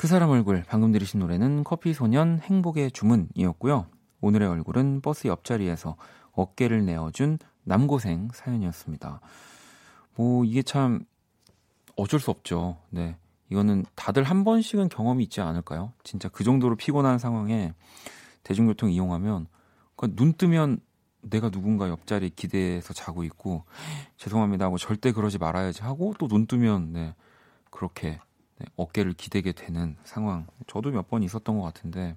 [0.04, 3.88] 그 사람 얼굴 방금 들으신 노래는 커피 소년 행복의 주문이었고요.
[4.20, 5.96] 오늘의 얼굴은 버스 옆자리에서
[6.34, 9.22] 어깨를 내어준 남고생 사연이었습니다.
[10.16, 11.06] 뭐 이게 참
[11.96, 12.80] 어쩔 수 없죠.
[12.90, 13.16] 네.
[13.50, 15.94] 이거는 다들 한 번씩은 경험이 있지 않을까요?
[16.04, 17.74] 진짜 그 정도로 피곤한 상황에
[18.44, 19.48] 대중교통 이용하면
[19.96, 20.82] 그러니까 눈 뜨면
[21.22, 23.64] 내가 누군가 옆자리 기대해서 자고 있고
[24.18, 27.16] 죄송합니다 하고 절대 그러지 말아야지 하고 또 눈 뜨면 네,
[27.70, 28.20] 그렇게 네,
[28.76, 32.16] 어깨를 기대게 되는 상황 저도 몇 번 있었던 것 같은데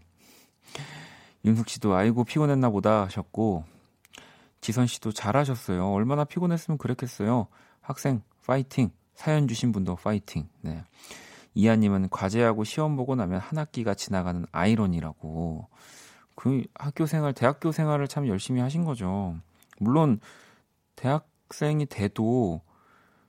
[1.44, 3.64] 윤숙 씨도 아이고 피곤했나 보다 하셨고
[4.60, 7.48] 지선 씨도 잘하셨어요 얼마나 피곤했으면 그랬겠어요
[7.80, 10.84] 학생 파이팅 사연 주신 분도 파이팅 네.
[11.56, 15.66] 이하님은 과제하고 시험 보고 나면 한 학기가 지나가는 아이러니라고.
[16.34, 19.34] 그 학교 생활, 대학교 생활을 참 열심히 하신 거죠.
[19.80, 20.20] 물론
[20.96, 22.60] 대학생이 돼도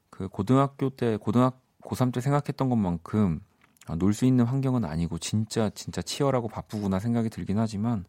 [0.10, 3.40] 그 고등학교 때, 고등학 고3 때 생각했던 것만큼
[3.88, 8.06] 아, 놀수 있는 환경은 아니고 진짜 진짜 치열하고 바쁘구나 생각이 들긴 하지만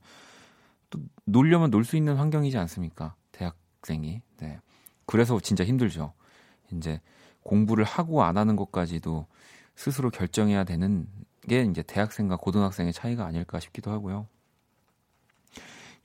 [0.90, 3.14] 또 놀려면 놀 수 있는 환경이지 않습니까?
[3.32, 4.22] 대학생이.
[4.38, 4.60] 네.
[5.06, 6.12] 그래서 진짜 힘들죠.
[6.72, 7.00] 이제
[7.44, 9.26] 공부를 하고 안 하는 것까지도
[9.76, 11.06] 스스로 결정해야 되는
[11.48, 14.26] 게 이제 대학생과 고등학생의 차이가 아닐까 싶기도 하고요.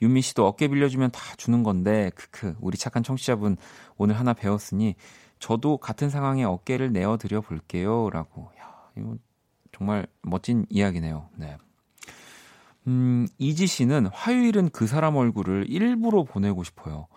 [0.01, 3.57] 윤미 씨도 어깨 빌려주면 다 주는 건데 크크 우리 착한 청취자분
[3.97, 4.95] 오늘 하나 배웠으니
[5.43, 8.49] 저도 같은 상황에 어깨를 내어 드려 볼게요 라고.
[8.61, 9.17] 야, 이거
[9.73, 11.27] 정말 멋진 이야기네요.
[11.35, 11.57] 네.
[12.87, 17.07] 음, 이지 씨는 화요일은 그 사람 얼굴을 일부러 보내고 싶어요.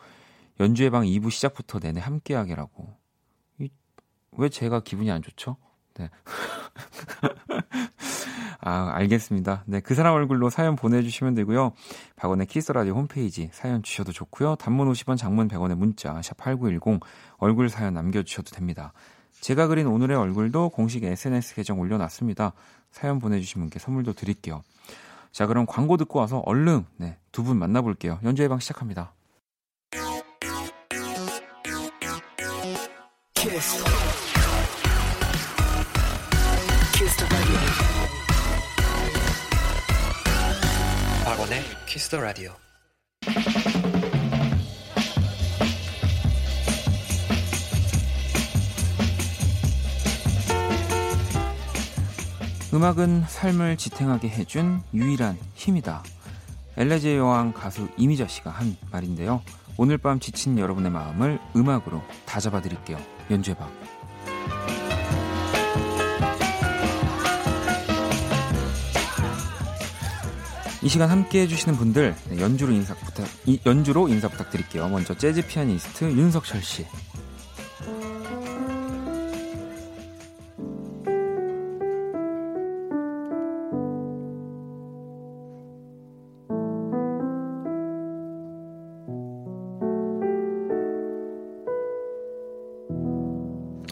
[0.59, 2.97] 연주의 방 2부 시작부터 내내 함께 하게라고.
[3.61, 3.69] 이,
[4.33, 5.57] 왜 제가 기분이 안 좋죠?
[5.95, 6.11] 네.
[8.69, 9.63] 아, 알겠습니다.
[9.67, 11.71] 네, 그 사람 얼굴로 사연 보내주시면 되고요.
[12.17, 14.57] 박원의 키스라디오 홈페이지 사연 주셔도 좋고요.
[14.57, 16.99] 단문 50원, 장문 100원의 문자 샵 8910
[17.37, 18.93] 얼굴 사연 남겨주셔도 됩니다.
[19.41, 22.55] 제가 그린 오늘의 얼굴도 공식 SNS 계정 올려놨습니다.
[22.91, 24.65] 사연 보내주신 분께 선물도 드릴게요.
[25.31, 28.19] 자, 그럼 광고 듣고 와서 얼른 네, 두 분 만나볼게요.
[28.25, 29.13] 연주의 방 시작합니다.
[33.35, 33.85] 키스.
[41.27, 42.53] 박원의 키스 더 라디오.
[52.73, 56.05] 음악은 삶을 지탱하게 해준 유일한 힘이다.
[56.77, 59.43] 엘레제 여왕 가수 이미자 씨가 한 말인데요.
[59.77, 62.99] 오늘 밤 지친 여러분의 마음을 음악으로 다 잡아드릴게요.
[63.33, 63.69] 연주해봐.
[70.83, 74.89] 이 시간 함께 해주시는 분들 네, 연주로 인사 부탁 이, 연주로 인사 부탁드릴게요.
[74.89, 76.87] 먼저 재즈 피아니스트 윤석철 씨.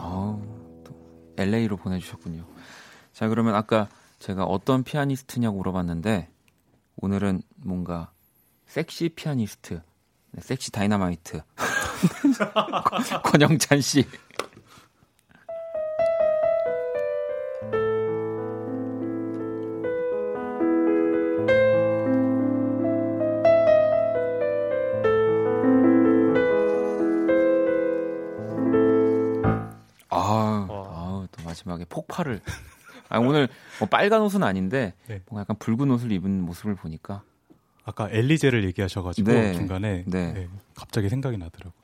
[0.00, 0.40] 어,
[0.84, 0.94] 또
[1.38, 2.44] LA로 보내주셨군요.
[3.12, 3.88] 자 그러면 아까
[4.20, 6.28] 제가 어떤 피아니스트냐고 물어봤는데
[7.04, 8.10] 오늘은 뭔가
[8.66, 9.82] 섹시 피아니스트,
[10.30, 11.42] 네, 섹시 다이나마이트
[13.22, 14.06] 권영찬 씨.
[30.08, 32.40] 아, 아, 또 마지막에 폭발을.
[33.08, 35.20] 아, 오늘 뭐 빨간 옷은 아닌데 네.
[35.28, 37.22] 뭔가 약간 붉은 옷을 입은 모습을 보니까
[37.84, 39.52] 아까 엘리제를 얘기하셔가지고 네.
[39.54, 40.32] 중간에 네.
[40.32, 41.74] 네, 갑자기 생각이 나더라고.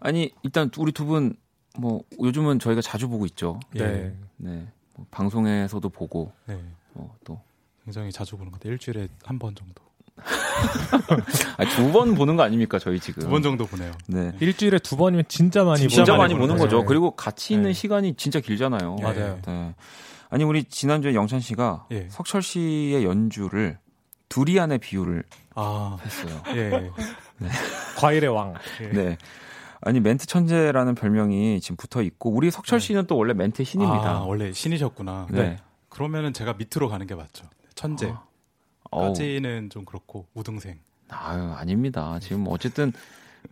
[0.00, 1.34] 아니 일단 우리 두 분
[1.78, 3.60] 뭐 요즘은 저희가 자주 보고 있죠.
[3.72, 4.12] 네.
[4.38, 4.66] 네.
[4.96, 6.60] 뭐 방송에서도 보고 네.
[6.94, 7.40] 어, 또
[7.84, 8.72] 굉장히 자주 보는 것 같아요.
[8.72, 9.80] 일주일에 한 번 정도.
[11.76, 13.22] 두 번 보는 거 아닙니까 저희 지금?
[13.22, 13.92] 두 번 정도 보내요.
[14.08, 14.32] 네.
[14.40, 16.78] 일주일에 두 번이면 진짜 많이 진짜 많이 많이 보는 보는 거죠.
[16.78, 16.86] 거죠.
[16.86, 17.72] 그리고 같이 있는 네.
[17.72, 18.96] 시간이 진짜 길잖아요.
[18.96, 19.02] 네.
[19.04, 19.38] 맞아요.
[19.46, 19.74] 네.
[20.30, 22.08] 아니 우리 지난주에 영찬 씨가 예.
[22.08, 23.78] 석철 씨의 연주를
[24.28, 25.24] 두리안의 비유를
[25.56, 26.42] 아, 했어요.
[26.56, 26.90] 예.
[27.98, 28.54] 과일의 왕.
[28.82, 28.88] 예.
[28.88, 29.18] 네.
[29.82, 32.86] 아니 멘트 천재라는 별명이 지금 붙어 있고 우리 석철 네.
[32.86, 34.08] 씨는 또 원래 멘트 신입니다.
[34.08, 35.26] 아, 원래 신이셨구나.
[35.30, 35.58] 네.
[35.88, 37.46] 그러면은 제가 밑으로 가는 게 맞죠.
[37.74, 38.14] 천재.
[38.90, 40.78] 어우, 까지는 좀 그렇고 우등생.
[41.08, 42.18] 아유, 아닙니다.
[42.20, 42.92] 지금 어쨌든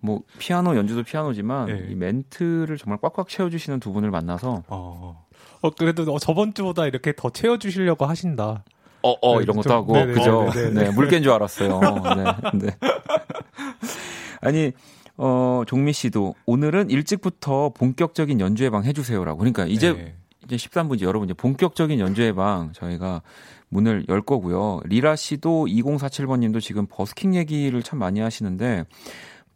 [0.01, 1.87] 뭐 피아노 연주도 피아노지만 네.
[1.91, 5.27] 이 멘트를 정말 꽉꽉 채워주시는 두 분을 만나서 어,
[5.61, 8.65] 어 그래도 어, 저번 주보다 이렇게 더 채워주시려고 하신다.
[9.03, 10.13] 어, 어 네, 이런 것도 좀- 하고 네네.
[10.13, 10.39] 그죠?
[10.41, 10.83] 어, 네네.
[10.85, 11.81] 네, 물개인 줄 알았어요.
[12.55, 12.77] 네, 네.
[14.41, 14.73] 아니
[15.17, 19.39] 어 종미 씨도 오늘은 일찍부터 본격적인 연주회 방 해주세요라고.
[19.39, 20.15] 그러니까 이제 네.
[20.45, 23.23] 이제 13분지 여러분 이제 본격적인 연주회 방 저희가
[23.69, 24.81] 문을 열 거고요.
[24.85, 28.85] 리라 씨도 2047번 님도 지금 버스킹 얘기를 참 많이 하시는데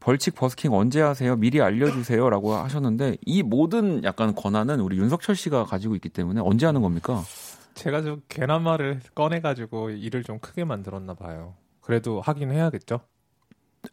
[0.03, 1.37] 벌칙 버스킹 언제 하세요?
[1.37, 6.67] 미리 알려주세요 라고 하셨는데 이 모든 약간 권한은 우리 윤석철 씨가 가지고 있기 때문에 언제
[6.67, 7.23] 하는 겁니까?
[7.75, 11.55] 제가 좀 괜한 말을 꺼내가지고 일을 좀 크게 만들었나 봐요.
[11.81, 13.01] 그래도 하긴 해야겠죠.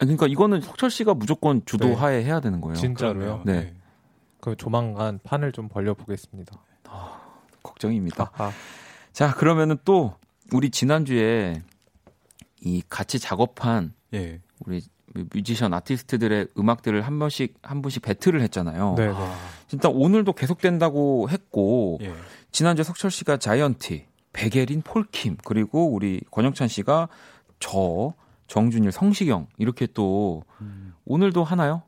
[0.00, 2.74] 그러니까 이거는 석철 씨가 무조건 주도하에 해야 되는 거예요.
[2.74, 3.42] 진짜로요.
[3.42, 3.42] 그러네요.
[3.44, 3.74] 네.
[4.40, 6.56] 그 조만간 판을 좀 벌려보겠습니다.
[7.62, 8.32] 걱정입니다.
[8.34, 8.50] 아하.
[9.12, 10.14] 자, 그러면은 또
[10.52, 11.62] 우리 지난주에
[12.62, 14.40] 이 같이 작업한 예.
[14.66, 14.82] 우리
[15.14, 18.94] 뮤지션 아티스트들의 음악들을 한 번씩 한 분씩 배틀을 했잖아요.
[18.96, 19.14] 네, 네.
[19.66, 22.14] 진짜 오늘도 계속된다고 했고 예.
[22.52, 27.08] 지난주에 석철 씨가 자이언티, 백예린, 폴킴 그리고 우리 권영찬 씨가
[27.58, 28.14] 저
[28.46, 30.94] 정준일, 성시경 이렇게 또 음.
[31.04, 31.82] 오늘도 하나요?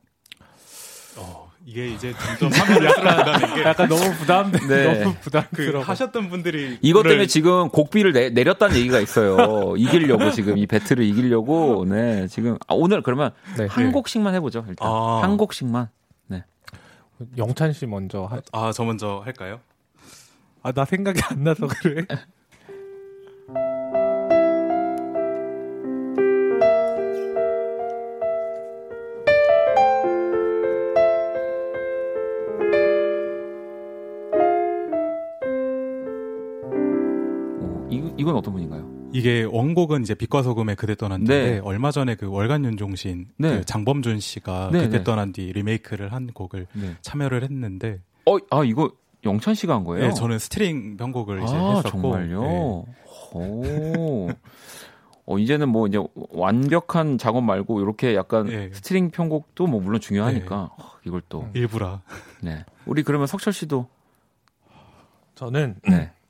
[1.17, 4.99] 어, 이게 이제 점점 하면 약간 게 약간 너무 부담, 네.
[4.99, 5.85] 너무 그 부담스러워.
[5.85, 9.75] 하셨던 분들이 이것 때문에 지금 곡비를 내, 내렸다는 얘기가 있어요.
[9.77, 13.67] 이기려고 지금 이 배틀을 이기려고 네 지금 아, 오늘 그러면 네.
[13.69, 15.21] 한 곡씩만 해보죠 일단 아.
[15.23, 15.89] 한 곡씩만
[17.37, 18.25] 영찬 씨 먼저.
[18.25, 18.41] 하...
[18.51, 19.59] 아, 저 먼저 할까요?
[20.61, 22.05] 아, 나 생각이 안 나서 그래.
[38.23, 39.09] 이, 이건 어떤 분인가요?
[39.11, 41.59] 이게 원곡은 이제 빛과 소금의 그대 떠난 뒤인데 네.
[41.59, 43.57] 얼마 전에 그 월간 윤종신 네.
[43.57, 45.03] 그 장범준 씨가 네, 그대 네.
[45.03, 46.95] 떠난 뒤 리메이크를 한 곡을 네.
[47.01, 48.91] 참여를 했는데 어, 아 이거
[49.25, 50.07] 영찬 씨가 한 거예요?
[50.07, 52.41] 네, 저는 string 편곡을 이제 아 했었고 정말요?
[52.41, 52.85] 네.
[53.33, 54.29] 오.
[55.25, 55.99] 어, 이제는 뭐 이제
[56.31, 58.69] 완벽한 작업 말고 이렇게 약간 네.
[58.73, 62.01] string 편곡도 뭐 물론 중요하니까 어, 이걸 또 일부라
[62.41, 62.65] 네.
[62.85, 63.87] 우리 그러면 석철 씨도
[65.35, 66.11] 저는 네.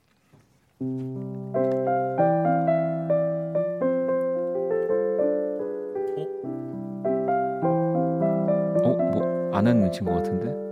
[9.74, 10.64] 뭐, 안 했는 친것 같은데?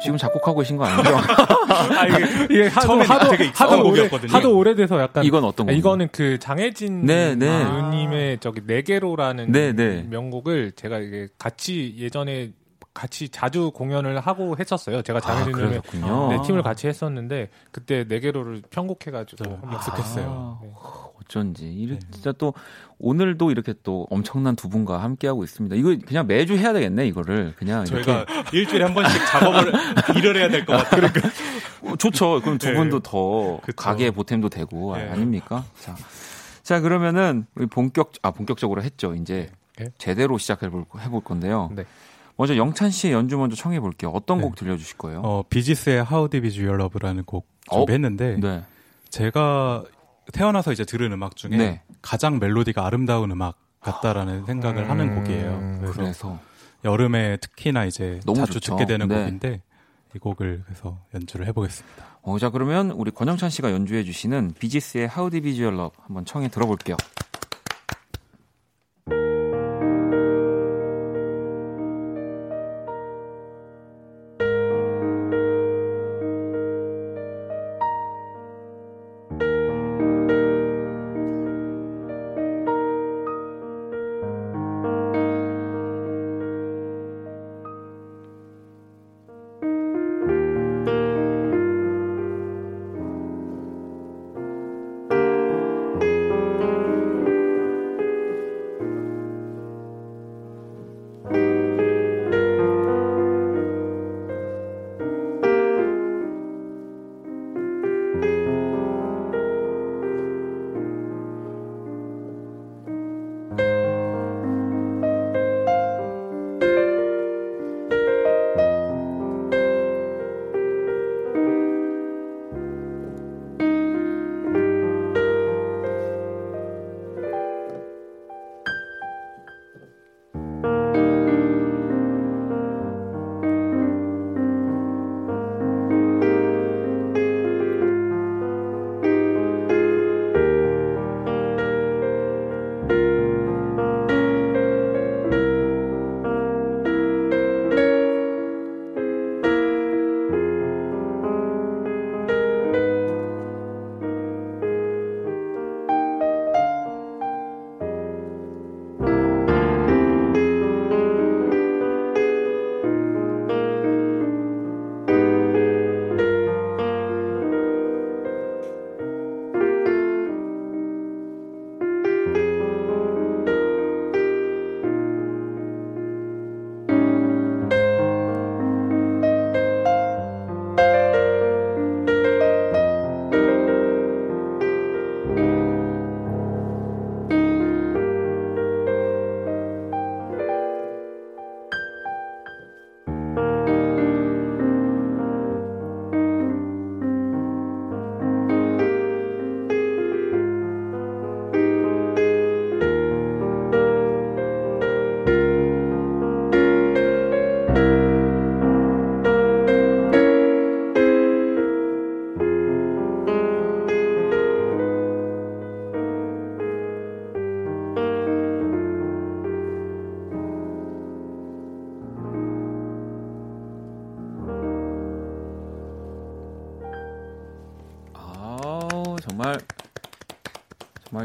[0.00, 1.10] 지금 작곡하고 계신 거 아니죠?
[1.68, 4.08] 아, 이게, 이게 하도 하도 하도 오래.
[4.28, 5.76] 하도 오래돼서 약간 이건 어떤 아, 곡?
[5.78, 7.64] 이거는 그 장혜진 네, 네.
[7.64, 10.06] 누님의 저기 네 개로라는 네, 네.
[10.08, 12.52] 명곡을 제가 이게 같이 예전에
[12.98, 15.02] 같이 자주 공연을 하고 했었어요.
[15.02, 16.28] 제가 아, 장혜진 누님의 그러셨군요.
[16.30, 20.58] 네, 팀을 같이 했었는데 그때 네 개로를 편곡해가지고 한번 연습했어요.
[20.60, 20.72] 아, 네.
[21.22, 21.98] 어쩐지 이 네.
[22.10, 22.54] 진짜 또
[22.98, 25.76] 오늘도 이렇게 또 엄청난 두 분과 함께 하고 있습니다.
[25.76, 29.72] 이거 그냥 매주 해야 되겠네 이거를 그냥 저희가 이렇게 일주일에 한 번씩 작업을
[30.18, 31.00] 일을 해야 될 것 같아요.
[31.08, 31.28] 그러니까
[31.82, 32.40] 어, 좋죠.
[32.40, 32.74] 그럼 두 네.
[32.74, 33.76] 분도 더 그쵸.
[33.76, 35.08] 가게에 보탬도 되고 아, 네.
[35.08, 35.64] 아닙니까?
[35.78, 35.94] 자,
[36.64, 39.14] 자 그러면은 본격 아 본격적으로 했죠.
[39.14, 39.86] 이제 네.
[39.98, 41.70] 제대로 시작해 볼 해볼 건데요.
[41.76, 41.84] 네.
[42.38, 44.10] 먼저 영찬 씨의 연주 먼저 청해 볼게요.
[44.10, 44.44] 어떤 네.
[44.44, 45.20] 곡 들려주실 거예요?
[45.22, 47.78] 어, 비지스의 How Deep Is Your Love라는 곡 어?
[47.78, 48.64] 준비했는데 네.
[49.10, 49.84] 제가
[50.32, 51.82] 태어나서 이제 들은 음악 중에 네.
[52.00, 55.78] 가장 멜로디가 아름다운 음악 같다라는 생각을 하는 음, 곡이에요.
[55.80, 56.38] 그래서 그래서
[56.84, 58.76] 여름에 특히나 이제 자주 좋죠.
[58.76, 59.18] 듣게 되는 네.
[59.18, 59.62] 곡인데
[60.14, 62.04] 이 곡을 그래서 연주를 해보겠습니다.
[62.22, 66.24] 어, 자 그러면 우리 권영찬 씨가 연주해 주시는 비지스의 How Deep Is Your Love 한번
[66.24, 66.96] 청해 들어볼게요.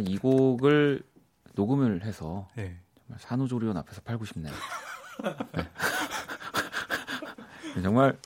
[0.07, 1.03] 이 곡을
[1.55, 2.77] 녹음을 해서 네.
[3.05, 4.53] 정말 산후조리원 앞에서 팔고 싶네요.
[5.53, 5.63] 네.
[7.75, 8.17] 네, 정말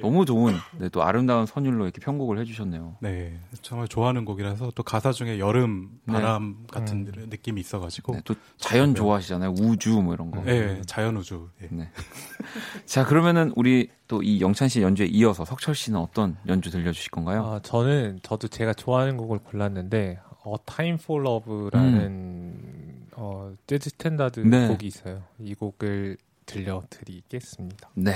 [0.00, 2.96] 너무 좋은 네, 또 아름다운 선율로 이렇게 편곡을 해주셨네요.
[3.00, 6.14] 네, 정말 좋아하는 곡이라서 또 가사 중에 여름 네.
[6.14, 7.26] 바람 같은 음.
[7.28, 9.50] 느낌이 있어가지고 네, 또 자연 좋아하시잖아요.
[9.58, 10.40] 우주 뭐 이런 거.
[10.42, 11.50] 네, 자연 우주.
[11.62, 11.68] 예.
[11.70, 11.90] 네.
[12.86, 17.44] 자 그러면은 우리 또 이 영찬 씨 연주에 이어서 석철 씨는 어떤 연주 들려주실 건가요?
[17.44, 24.68] 아, 저는 저도 제가 좋아하는 곡을 골랐는데 A Time for Love라는 어, 재즈 스탠다드 네.
[24.68, 25.22] 곡이 있어요.
[25.38, 26.16] 이 곡을
[26.46, 27.90] 들려드리겠습니다.
[27.94, 28.12] 네.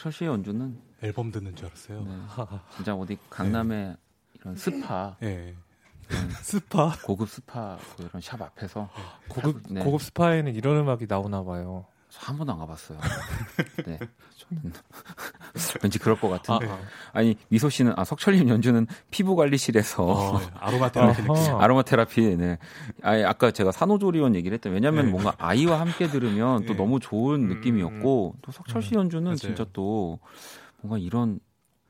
[0.00, 2.02] 또 석철 씨의 연주는 앨범 듣는 줄 알았어요.
[2.02, 2.12] 네,
[2.74, 3.96] 진짜 어디 강남의 네.
[4.34, 5.54] 이런 스파 예.
[6.08, 6.96] 이런 스파.
[7.04, 8.88] 고급 스파 그 이런 샵 앞에서
[9.28, 9.84] 고급 네.
[9.84, 11.86] 고급 스파에는 이런 음악이 나오나 봐요.
[12.08, 12.98] 저 한 번도 안 가봤어요.
[13.86, 13.98] 네,
[14.36, 14.72] 저는
[15.82, 16.54] 왠지 그럴 것 같은.
[16.54, 16.68] 아, 데
[17.12, 21.54] 아니 미소 씨는 아 석철님 연주는 피부 관리실에서 어, 아로마 테라피 느낌.
[21.56, 22.36] 아로마 테라피.
[22.36, 22.58] 네.
[23.02, 25.10] 아니 아까 제가 산후조리원 얘기를 했던 왜냐면 네.
[25.12, 26.78] 뭔가 아이와 함께 들으면 또 네.
[26.78, 29.36] 너무 좋은 음, 느낌이었고 또 석철 씨 연주는 맞아요.
[29.36, 30.18] 진짜 또
[30.80, 31.40] 뭔가 이런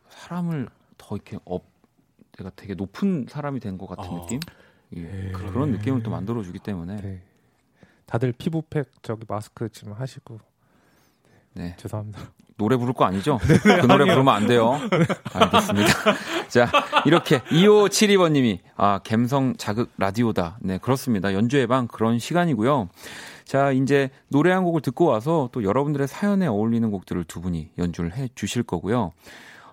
[0.08, 0.68] 사람을
[0.98, 1.64] 더 이렇게 up
[2.36, 4.20] 내가 되게 높은 사람이 된 것 같은 어.
[4.22, 4.40] 느낌.
[4.96, 5.00] 예.
[5.02, 5.32] 네.
[5.32, 7.22] 그런 느낌을 또 만들어 주기 때문에 네.
[8.06, 10.40] 다들 피부팩 저기 마스크 지금 하시고
[11.52, 11.76] 네.
[11.78, 12.20] 죄송합니다.
[12.60, 13.38] 노래 부를 거 아니죠?
[13.80, 14.78] 그 노래 부르면 안 돼요.
[15.32, 15.88] 알겠습니다.
[16.48, 16.70] 자,
[17.06, 20.58] 이렇게 2572번님이 아 감성 자극 라디오다.
[20.60, 21.32] 네, 그렇습니다.
[21.32, 22.90] 연주의 방 그런 시간이고요.
[23.46, 28.14] 자, 이제 노래 한 곡을 듣고 와서 또 여러분들의 사연에 어울리는 곡들을 두 분이 연주를
[28.14, 29.12] 해 주실 거고요.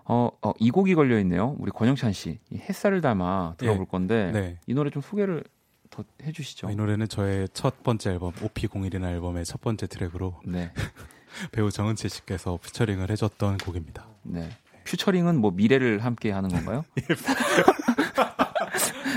[0.06, 1.58] 어, 어, 이 곡이 걸려 있네요.
[1.60, 3.92] 우리 권영찬 씨, 이 햇살을 담아 들어볼 예.
[3.92, 4.60] 건데 네.
[4.66, 5.44] 이 노래 좀 소개를
[5.90, 6.70] 더 해주시죠.
[6.70, 10.72] 이 노래는 저의 첫 번째 앨범 OP01이라는 앨범의 첫 번째 트랙으로 네,
[11.52, 14.06] 배우 정은채 씨께서 featuring을 해줬던 곡입니다.
[14.24, 14.50] 네.
[14.86, 16.86] futuring은 뭐 미래를 함께 하는 건가요?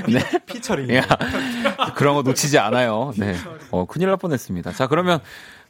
[0.09, 0.21] 네.
[0.47, 0.95] 피처링.
[0.97, 1.07] 야,
[1.95, 3.13] 그런 거 놓치지 않아요.
[3.17, 3.37] 네.
[3.71, 4.73] 어, 큰일 날 뻔했습니다.
[4.73, 5.21] 자, 그러면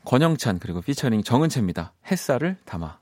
[0.05, 1.93] 권영찬 그리고 피처링 정은채입니다.
[2.11, 2.99] 햇살을 담아.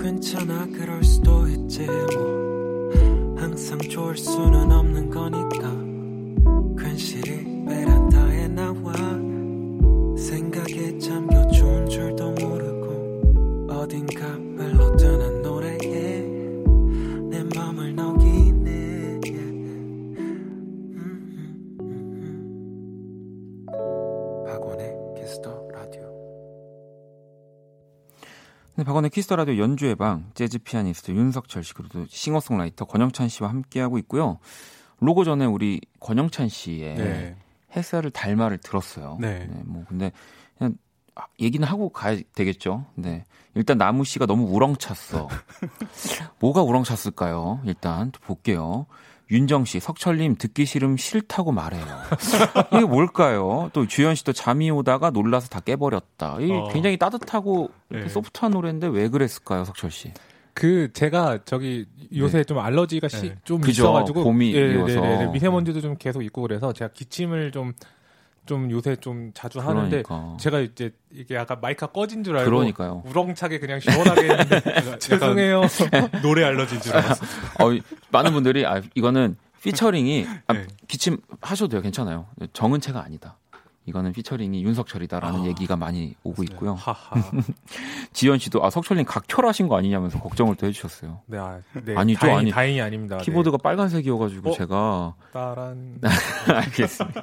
[0.00, 2.90] 괜찮아 그럴 수도 있지 뭐
[3.36, 8.83] 항상 좋을 수는 없는 거니까 괜시리 베란다에 나와
[13.84, 16.22] 어딘가 흘러드는 노래에
[17.28, 19.20] 내 맘을 녹이네.
[24.46, 26.02] 박원의 키스 더 라디오
[28.76, 33.28] 네, 박원의 키스 더 라디오 연주의 방 재즈 피아니스트 윤석철 씨 그리고 또 싱어송라이터 권영찬
[33.28, 34.38] 씨와 함께하고 있고요.
[35.00, 37.36] 로고 전에 우리 권영찬 씨의 네.
[37.76, 39.18] 햇살을 담아를 들었어요.
[39.20, 39.46] 네.
[39.66, 40.10] 뭐 근데
[41.40, 42.86] 얘기는 하고 가야 되겠죠.
[42.94, 43.24] 네.
[43.54, 45.28] 일단 나무 씨가 너무 우렁찼어.
[46.40, 47.60] 뭐가 우렁찼을까요?
[47.64, 48.86] 일단 또 볼게요.
[49.30, 51.84] 윤정 씨, 석철님 듣기 싫음 싫다고 말해요.
[52.74, 53.70] 이게 뭘까요?
[53.72, 56.38] 또 주현 씨도 잠이 오다가 놀라서 다 깨버렸다.
[56.40, 56.68] 이 어.
[56.72, 58.06] 굉장히 따뜻하고 네.
[58.08, 60.12] 소프트한 노래인데 왜 그랬을까요, 석철 씨?
[60.52, 63.36] 그 제가 저기 요새 좀 알러지가 시- 네.
[63.44, 63.84] 좀 그죠.
[63.84, 65.00] 있어가지고 봄이 예, 이어서.
[65.00, 65.26] 네, 네, 네.
[65.32, 67.72] 미세먼지도 좀 계속 있고 그래서 제가 기침을 좀
[68.46, 70.36] 좀 요새 좀 자주 하는데 그러니까.
[70.38, 73.02] 제가 이제 이게 약간 마이크가 꺼진 줄 알고 그러니까요.
[73.06, 75.62] 우렁차게 그냥 시원하게 했는데 죄송해요.
[76.22, 77.24] 노래 알러진 줄 알았어.
[77.60, 77.78] 어,
[78.10, 80.66] 많은 분들이 아, 이거는 피처링이 아, 네.
[80.88, 81.82] 기침 하셔도 돼요.
[81.82, 82.26] 괜찮아요.
[82.52, 83.38] 정은 채가 아니다.
[83.86, 85.46] 이거는 피처링이 윤석철이다라는 아.
[85.46, 86.78] 얘기가 많이 오고 있고요.
[88.14, 91.20] 지현 씨도 아 석철님 각혈하신 거 아니냐면서 걱정을 또 해주셨어요.
[91.26, 92.50] 네, 아, 네, 아니죠, 다행히, 아니.
[92.50, 93.18] 다행이 아닙니다.
[93.18, 94.52] 키보드가 빨간색이어가지고 어?
[94.54, 95.26] 제가 네.
[95.32, 96.00] 따란
[96.48, 97.22] 알겠습니다.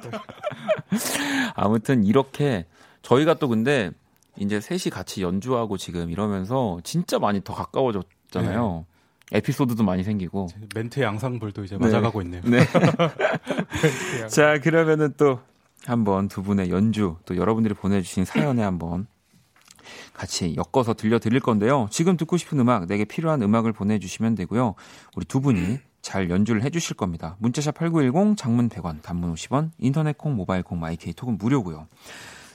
[1.54, 2.66] 아무튼 이렇게
[3.02, 3.90] 저희가 또 근데
[4.38, 8.86] 이제 셋이 같이 연주하고 지금 이러면서 진짜 많이 더 가까워졌잖아요.
[9.32, 10.48] 에피소드도 많이 생기고.
[10.74, 11.86] 멘트의 양상불도 이제 네.
[11.86, 12.42] 맞아가고 있네요.
[12.44, 12.60] 네.
[14.28, 15.40] 자, 그러면은 또
[15.86, 19.06] 한번 두 분의 연주, 또 여러분들이 보내주신 사연에 한번
[20.14, 21.88] 같이 엮어서 들려드릴 건데요.
[21.90, 24.74] 지금 듣고 싶은 음악, 내게 필요한 음악을 보내주시면 되고요.
[25.16, 27.36] 우리 두 분이 잘 연주를 해주실 겁니다.
[27.40, 31.86] 문자샵 8910, 장문 100원, 단문 50원, 인터넷 콩, 모바일 콩, 마이케이 톡은 무료고요.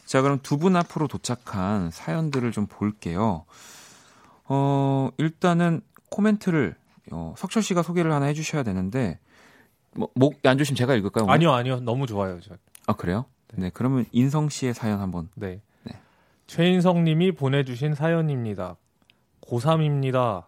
[0.05, 3.43] 자, 그럼 두 분 앞으로 도착한 사연들을 좀 볼게요.
[4.45, 6.75] 어, 일단은 코멘트를
[7.11, 9.19] 어, 석철 씨가 소개를 하나 해주셔야 되는데
[9.95, 11.25] 뭐, 목안 주시면 제가 읽을까요?
[11.25, 11.33] 오늘?
[11.33, 11.79] 아니요, 아니요.
[11.81, 12.39] 너무 좋아요.
[12.41, 12.55] 저.
[12.87, 13.25] 아 그래요?
[13.53, 15.29] 네, 그러면 인성 씨의 사연 한번.
[15.35, 15.61] 네.
[15.83, 15.93] 네.
[16.47, 18.75] 최인성 님이 보내주신 사연입니다.
[19.41, 20.45] 고3입니다.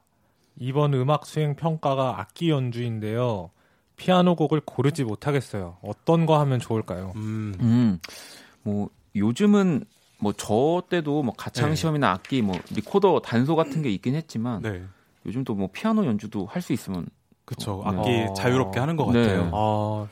[0.57, 3.51] 이번 음악 수행 평가가 악기 연주인데요.
[3.95, 5.77] 피아노 곡을 고르지 못하겠어요.
[5.81, 7.13] 어떤 거 하면 좋을까요?
[7.15, 7.99] 음, 음,
[8.63, 9.83] 뭐 요즘은
[10.19, 11.75] 뭐 저 때도 뭐 가창 네.
[11.75, 14.83] 시험이나 악기 뭐 리코더 단소 같은 게 있긴 했지만 네.
[15.25, 17.07] 요즘 또 뭐 피아노 연주도 할 수 있으면
[17.45, 17.81] 그쵸.
[17.85, 17.97] 네.
[17.97, 18.33] 악기 어.
[18.33, 19.21] 자유롭게 하는 것 네.
[19.21, 19.49] 같아요.
[19.53, 20.07] 아,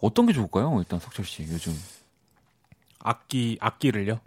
[0.00, 0.76] 어떤 게 좋을까요?
[0.78, 1.72] 일단 석철 씨 요즘
[2.98, 4.20] 악기, 악기를요?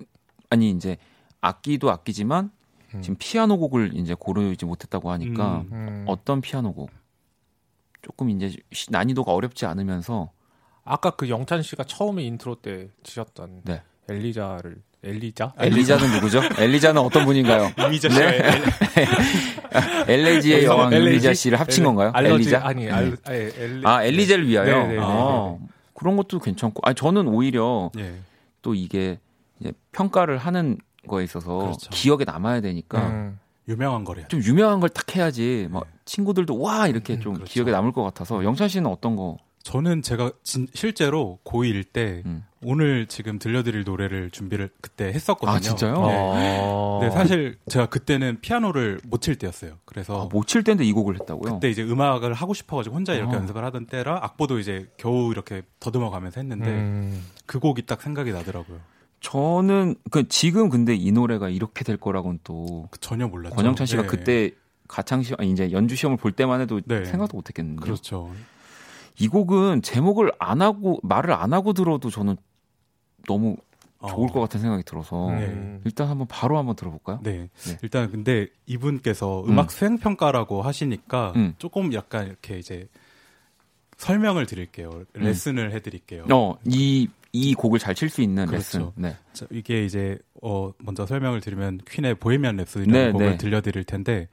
[0.49, 0.97] 아니 이제
[1.41, 2.51] 악기도 악기지만
[2.95, 3.01] 음.
[3.01, 5.69] 지금 피아노 곡을 이제 고르지 못했다고 하니까 음.
[5.71, 6.89] 음, 어떤 피아노 곡
[8.01, 10.31] 조금 이제 시- 난이도가 어렵지 않으면서
[10.83, 13.81] 아까 그 영찬 씨가 처음에 인트로 때 지셨던 네.
[14.09, 15.53] 엘리자를, 엘리자?
[15.59, 16.41] 엘리자는 누구죠?
[16.57, 17.71] 엘리자는 어떤 분인가요?
[17.87, 18.43] 이미자 씨가 네.
[20.07, 20.93] 엘레지의 여왕?
[20.93, 22.11] 엘리자 씨를 합친 건가요?
[22.13, 22.61] 알러지, 엘리자?
[22.63, 22.91] 아니, 네.
[22.91, 24.65] 알, 아, 예, 엘리, 아, 엘리제를 위하여.
[24.83, 25.55] 네, 네, 네, 아,
[25.93, 26.81] 그런 것도 괜찮고.
[26.83, 28.15] 아니, 저는 오히려 예.
[28.61, 29.19] 또 이게
[29.59, 30.77] 이제 평가를 하는
[31.07, 31.89] 거에 있어서 그렇죠.
[31.91, 33.39] 기억에 남아야 되니까 음.
[33.67, 34.25] 유명한 거래요.
[34.29, 35.89] 좀 유명한 걸 딱 해야지 막 네.
[36.05, 37.51] 친구들도 와 이렇게 음, 좀 그렇죠.
[37.51, 39.37] 기억에 남을 것 같아서 영찬 씨는 어떤 거?
[39.63, 42.43] 저는 제가 진- 실제로 고1 때 음.
[42.65, 45.55] 오늘 지금 들려드릴 노래를 준비를 그때 했었거든요.
[45.55, 45.93] 아, 진짜요?
[45.93, 46.59] 네.
[46.61, 46.99] 어.
[47.01, 49.77] 네, 사실 제가 그때는 피아노를 못 칠 때였어요.
[49.85, 51.53] 그래서 아, 못칠 때인데 이 곡을 했다고요?
[51.53, 53.39] 그때 이제 음악을 하고 싶어가지고 혼자 이렇게 어.
[53.39, 57.23] 연습을 하던 때라 악보도 이제 겨우 이렇게 더듬어가면서 했는데 음.
[57.45, 58.79] 그 곡이 딱 생각이 나더라고요.
[59.21, 63.55] 저는 그 지금 근데 이 노래가 이렇게 될 거라고는 또그 전혀 몰랐죠.
[63.55, 64.07] 권영찬 씨가 네.
[64.09, 64.51] 그때
[64.89, 67.05] 가창 시험 아니 이제 연주 시험을 볼 때만 해도 네.
[67.05, 67.81] 생각도 못 했겠는데.
[67.81, 68.31] 그렇죠.
[69.19, 72.35] 이 곡은 제목을 안 하고 말을 안 하고 들어도 저는
[73.27, 73.55] 너무
[74.07, 75.81] 좋을 어, 것 같은 생각이 들어서 음.
[75.85, 77.19] 일단 한번 바로 한번 들어볼까요?
[77.23, 77.49] 네.
[77.65, 77.77] 네.
[77.81, 81.53] 일단 근데 이분께서 음악 수행 평가라고 하시니까 음.
[81.57, 82.87] 조금 약간 이렇게 이제
[83.97, 85.03] 설명을 드릴게요.
[85.13, 86.25] 레슨을 해드릴게요.
[86.31, 88.57] 어, 이, 이 곡을 잘 칠 수 있는 그렇죠.
[88.57, 88.91] 레슨.
[88.95, 89.15] 네.
[89.31, 93.37] 자, 이게 이제 어 먼저 설명을 드리면 퀸의 보헤미안 랩소디라는 네, 곡을 네.
[93.37, 94.27] 들려드릴 텐데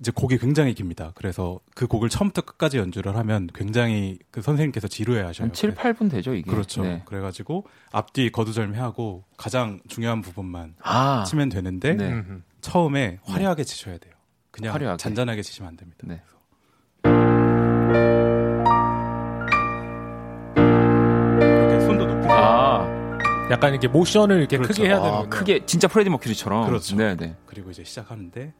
[0.00, 1.12] 이제 곡이 굉장히 깁니다.
[1.14, 5.48] 그래서 그 곡을 처음부터 끝까지 연주를 하면 굉장히 그 선생님께서 지루해 하셔요.
[5.48, 6.50] 한 7, 8분 되죠, 이게.
[6.50, 6.82] 그렇죠.
[6.82, 7.02] 네.
[7.04, 11.24] 그래 가지고 앞뒤 거두절미하고 가장 중요한 부분만 아.
[11.24, 12.08] 치면 되는데 네.
[12.12, 12.42] 음.
[12.62, 14.14] 처음에 화려하게 치셔야 돼요.
[14.50, 14.96] 그냥 화려하게.
[14.96, 15.98] 잔잔하게 치시면 안 됩니다.
[16.04, 16.22] 네.
[21.36, 22.86] 이렇게 손도 높이 아,
[23.50, 24.72] 약간 이렇게 모션을 이렇게 그렇죠.
[24.74, 26.66] 크게 해야 아, 되는 크게 진짜 프레디 머큐리처럼.
[26.66, 26.96] 그렇죠.
[26.96, 27.36] 네, 네.
[27.44, 28.54] 그리고 이제 시작하는데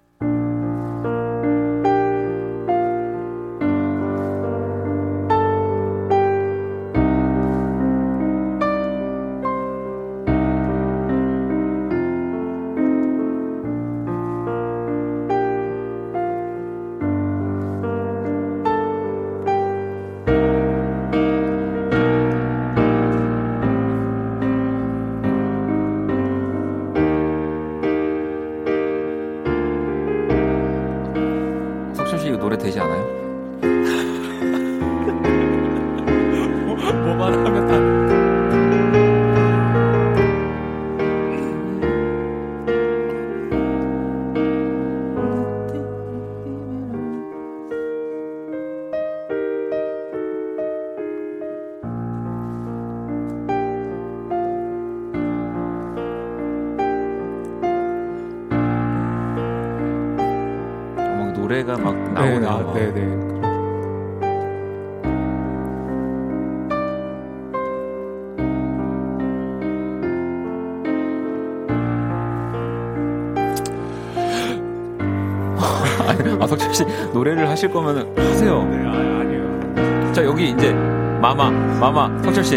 [76.40, 78.64] 아, 석철 씨 노래를 하실 거면 하세요.
[78.64, 80.12] 네, 아, 아니에요.
[80.12, 82.56] 자, 여기 이제 마마, 마마, 석철 씨.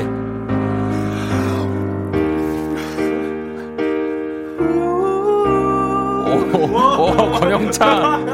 [6.55, 8.32] 오, 오, 권영찬.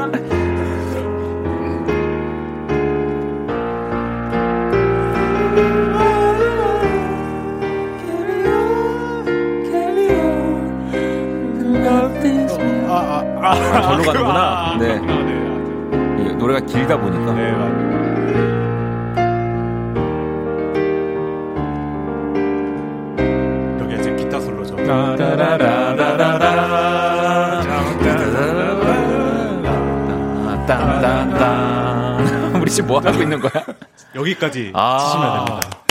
[33.02, 33.52] 뭐 하고 있는 거야?
[34.14, 34.98] 여기까지 아.
[34.98, 35.84] 치시면 됩니다.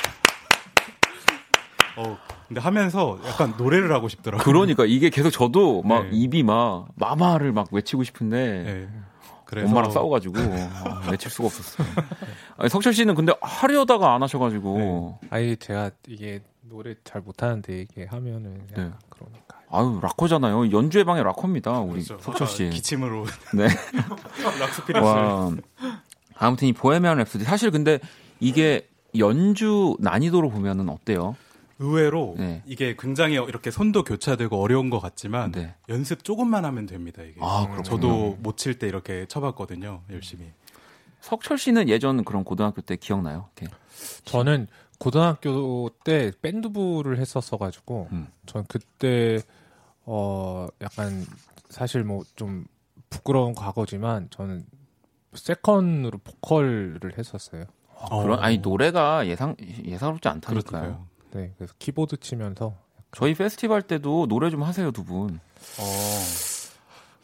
[1.98, 4.44] 어, 근데 하면서 약간 노래를 하고 싶더라고요.
[4.44, 6.10] 그러니까 이게 계속 저도 막 네.
[6.14, 8.90] 입이 막 마마를 막 외치고 싶은데 네.
[9.46, 11.88] 그래서 엄마랑 싸워가지고 아, 외칠 수가 없었어요.
[12.58, 18.62] 아니, 석철 씨는 근데 하려다가 안 하셔가지고 아니 제가 이게 노래 잘 못하는데 이게 하면은
[18.72, 18.98] 약간 네.
[19.10, 19.60] 그러니까.
[19.72, 20.72] 아유 락커잖아요.
[20.72, 21.80] 연주의 방의 락커입니다.
[21.80, 22.18] 우리 그렇죠.
[22.24, 22.68] 석철 씨.
[22.68, 23.68] 아, 기침으로 네.
[24.60, 25.52] 락스피릿을 와.
[26.40, 28.00] 아무튼 이 보헤미안 랩소디 사실 근데
[28.40, 28.88] 이게
[29.18, 31.36] 연주 난이도로 보면은 어때요?
[31.80, 32.62] 의외로 네.
[32.66, 35.76] 이게 굉장히 이렇게 손도 교차되고 어려운 것 같지만 네.
[35.88, 37.22] 연습 조금만 하면 됩니다.
[37.24, 37.82] 이게 아.
[37.84, 40.02] 저도 못 칠 때 이렇게 쳐봤거든요.
[40.12, 40.52] 열심히.
[41.22, 43.50] 석철 씨는 예전 그런 고등학교 때 기억나요?
[43.58, 43.74] 이렇게.
[44.26, 44.68] 저는
[45.00, 48.28] 고등학교 때 밴드부를 했었어가지고 음.
[48.46, 49.42] 전 그때
[50.06, 51.26] 어 약간
[51.70, 52.66] 사실 뭐 좀
[53.10, 54.66] 부끄러운 과거지만 저는
[55.34, 57.66] 세컨으로 보컬을 했었어요.
[57.96, 58.24] 어.
[58.24, 59.56] 그런 아니 노래가 예상
[59.86, 60.64] 예사롭지 않다니까요.
[60.64, 61.06] 그렇니까요.
[61.32, 62.76] 네, 그래서 키보드 치면서
[63.12, 65.40] 저희 페스티벌 때도 노래 좀 하세요 두 분.
[65.80, 65.84] 어,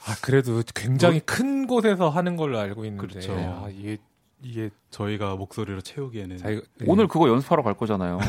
[0.08, 3.34] 아 그래도 굉장히 큰 곳에서 하는 걸로 알고 있는데 그렇죠.
[3.34, 3.97] 아, 이게
[4.48, 6.86] 이게 저희가 목소리로 채우기에는 자기가 네.
[6.88, 8.20] 오늘 그거 연습하러 갈 거잖아요.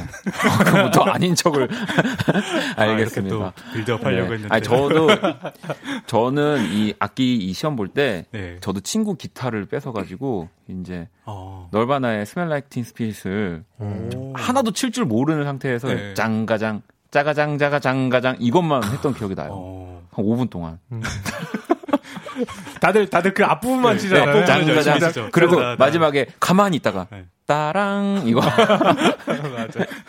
[0.65, 1.69] 그부터 아닌 척을
[2.77, 3.37] 아, 알겠습니다.
[3.37, 4.35] 또 build up 하려고 네.
[4.37, 5.09] 했는데 아니, 저도
[6.07, 8.57] 저는 이 악기 이 시험 볼때 네.
[8.61, 11.69] 저도 친구 기타를 뺏어 가지고 이제 어.
[11.73, 14.33] Nirvana의 Smells Like Teen Spirit을 음.
[14.35, 16.15] 하나도 칠 줄 모르는 상태에서 네.
[16.15, 19.51] 짱가장 짜가장 짜가장 가장 이것만 했던 기억이 나요.
[19.53, 20.03] 어.
[20.13, 20.79] 한 5분 동안.
[22.81, 24.29] 다들 다들 그 앞부분만 치잖아요.
[24.29, 24.75] 앞부분 짱가장.
[24.77, 25.29] 열심히 치죠.
[25.33, 25.77] 그리고 짜자자.
[25.79, 27.25] 마지막에 가만히 있다가 네.
[27.47, 28.41] 따랑 이거.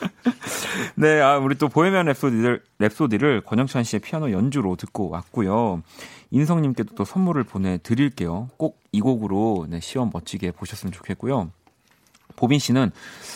[0.95, 5.83] 네, 아, 우리 또 보헤미안 랩소디를, 랩소디를 권영찬 씨의 피아노 연주로 듣고 왔고요.
[6.31, 8.49] 인성 님께도 또 선물을 보내 드릴게요.
[8.57, 11.51] 꼭 이 곡으로 네, 시험 멋지게 보셨으면 좋겠고요.
[12.35, 12.91] 보빈 씨는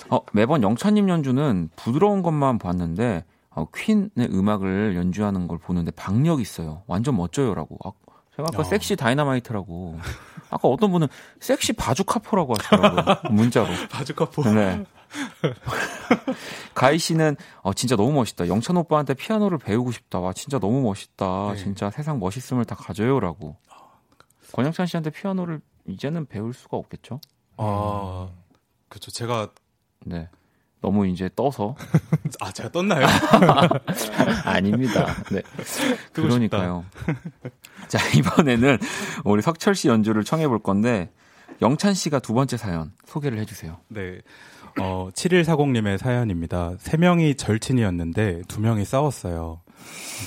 [0.09, 6.81] 어, 매번 영찬님 연주는 부드러운 것만 봤는데 어, 퀸의 음악을 연주하는 걸 보는데 박력 있어요.
[6.87, 7.77] 완전 멋져요라고.
[7.85, 7.91] 아,
[8.35, 8.63] 제가 아까 어.
[8.63, 9.99] 섹시 다이너마이트라고.
[10.49, 11.07] 아까 어떤 분은
[11.39, 13.15] 섹시 바주카포라고 하시더라고요.
[13.31, 13.67] 문자로.
[13.89, 14.43] 바주카포.
[14.53, 14.85] 네.
[16.73, 18.47] 가희 씨는 어, 진짜 너무 멋있다.
[18.47, 20.19] 영찬 오빠한테 피아노를 배우고 싶다.
[20.19, 21.53] 와 진짜 너무 멋있다.
[21.53, 21.57] 네.
[21.57, 23.57] 진짜 세상 멋있음을 다 가져요라고.
[24.53, 27.19] 권영찬 씨한테 피아노를 이제는 배울 수가 없겠죠?
[27.57, 28.29] 아,
[28.89, 29.11] 그렇죠.
[29.11, 29.49] 제가
[30.05, 30.29] 네.
[30.81, 31.75] 너무 이제 떠서
[32.41, 33.05] 아 제가 떴나요?
[34.45, 35.15] 아닙니다.
[35.31, 35.41] 네.
[36.11, 36.85] 그러니까요.
[37.87, 38.77] 자, 이번에는
[39.23, 41.11] 우리 석철 씨 연주를 청해 볼 건데
[41.61, 43.77] 영찬 씨가 두 번째 사연 소개를 해 주세요.
[43.87, 44.19] 네.
[44.79, 46.73] 어, 7140님의 사연입니다.
[46.79, 49.60] 세 명이 절친이었는데 두 명이 싸웠어요.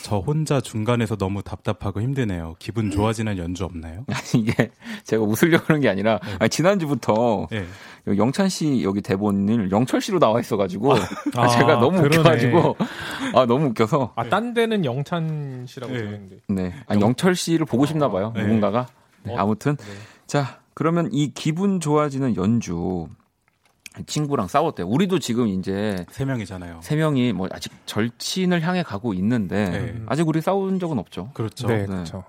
[0.02, 2.56] 저 혼자 중간에서 너무 답답하고 힘드네요.
[2.58, 4.04] 기분 좋아지는 연주 없나요?
[4.10, 4.70] 아니 이게
[5.04, 7.64] 제가 웃으려고 그런 게 아니라 아니, 지난주부터 네.
[8.06, 10.98] 영찬 씨 여기 대본을 영철 씨로 나와 있어가지고 아,
[11.36, 12.16] 아, 제가 너무 그러네.
[12.18, 12.76] 웃겨가지고
[13.34, 15.98] 아 너무 웃겨서 아, 딴 데는 영찬 씨라고 네.
[16.00, 16.36] 적었는데.
[16.48, 18.42] 네 아니 영철 씨를 보고 싶나 봐요 네.
[18.42, 18.88] 누군가가
[19.22, 19.84] 네, 어, 아무튼 네.
[20.26, 23.06] 자 그러면 이 기분 좋아지는 연주
[24.06, 26.80] 친구랑 싸웠대요 우리도 지금 이제 세 명이잖아요.
[26.82, 30.02] 세 명이 뭐 아직 절친을 향해 가고 있는데 네.
[30.06, 31.68] 아직 우리 싸운 적은 없죠 그렇죠.
[31.68, 31.86] 네, 네.
[31.86, 32.24] 그렇죠.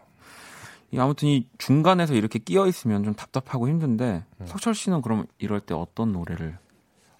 [0.92, 4.46] 이 아무튼 이 중간에서 이렇게 끼어 있으면 좀 답답하고 힘든데 음.
[4.46, 6.58] 석철 씨는 그럼 이럴 때 어떤 노래를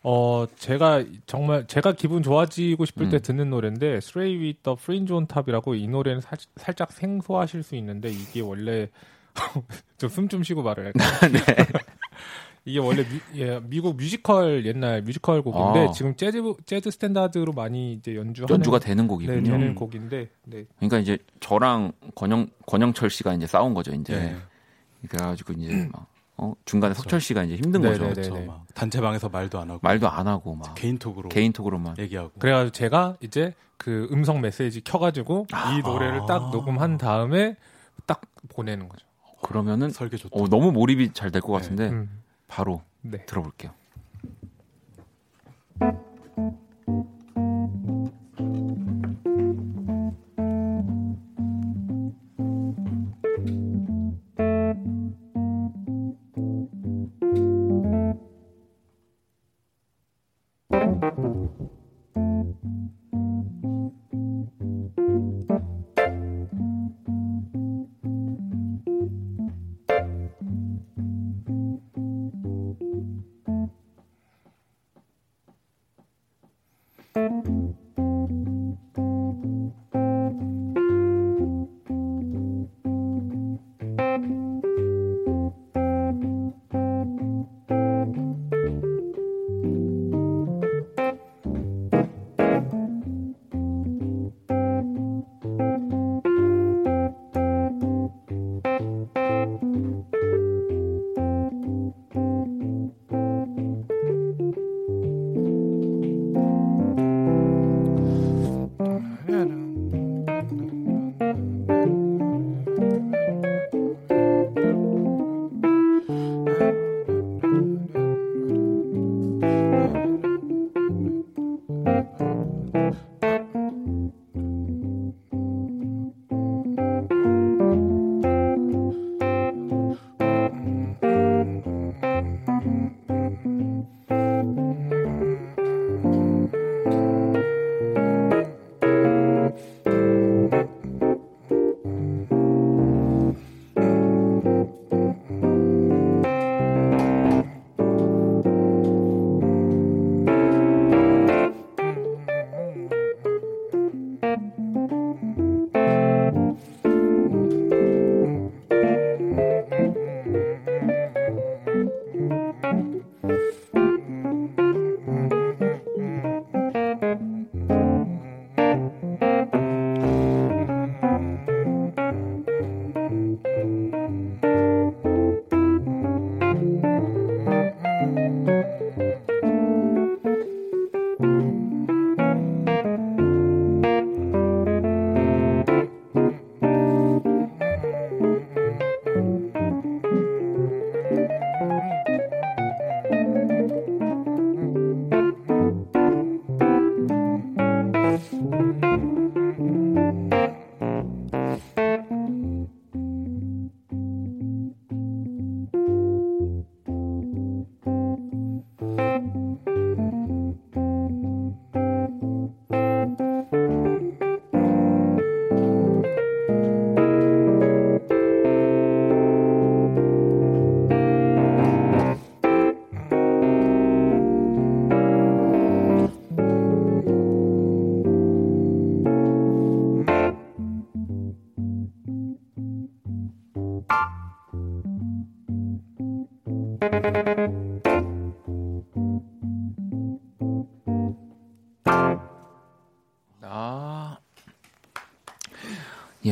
[0.08, 3.22] 어, 제가 정말 제가 기분 좋아지고 싶을 때 음.
[3.24, 8.10] 듣는 노래인데 Surrey with the Fringe on Top이라고 이 노래는 살, 살짝 생소하실 수 있는데
[8.12, 8.90] 이게 원래
[9.98, 11.10] 좀 숨 좀 쉬고 말을 할까요?
[11.34, 11.40] 네.
[12.68, 15.92] 이게 원래 미, 예, 미국 뮤지컬 옛날 뮤지컬 곡인데 아.
[15.92, 19.42] 지금 재즈 재즈 standard로 많이 이제 연주하는 연주가 되는 네, 곡이군요.
[19.44, 20.66] 되는 곡인데 네.
[20.78, 24.36] 그러니까 이제 저랑 권영 권영철 씨가 이제 싸운 거죠 이제 네.
[25.08, 26.08] 그래가지고 이제 막
[26.38, 28.04] 어, 중간에 석철 씨가 이제 힘든 네, 거죠.
[28.08, 28.34] 네, 그렇죠.
[28.34, 28.46] 네.
[28.46, 33.54] 막 단체방에서 말도 안 하고 말도 안 하고 막 개인톡으로 개인톡으로만 얘기하고 그래가지고 제가 이제
[33.78, 37.56] 그 음성 메시지 켜가지고 이 노래를 딱 녹음한 다음에
[38.08, 39.06] 딱 보내는 거죠.
[39.44, 40.36] 그러면은 설계 좋다.
[40.36, 42.10] 어, 너무 몰입이 잘 될 것 같은데 음,
[42.48, 43.26] 바로 네.
[43.26, 43.74] 들어볼게요.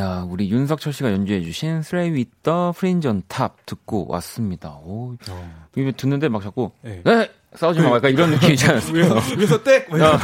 [0.03, 4.77] 야, 우리 윤석철 씨가 연주해주신 Stray with the Fringe on Top 듣고 왔습니다.
[4.83, 5.67] 오, 어.
[5.77, 7.01] 이거 듣는데 막 자꾸, 네.
[7.05, 7.31] 네!
[7.55, 7.95] 싸우지 마.
[7.95, 8.81] 약간 이런 느낌이잖아요.
[8.93, 9.85] 위에서 위에서 땡.
[9.93, 10.17] 해서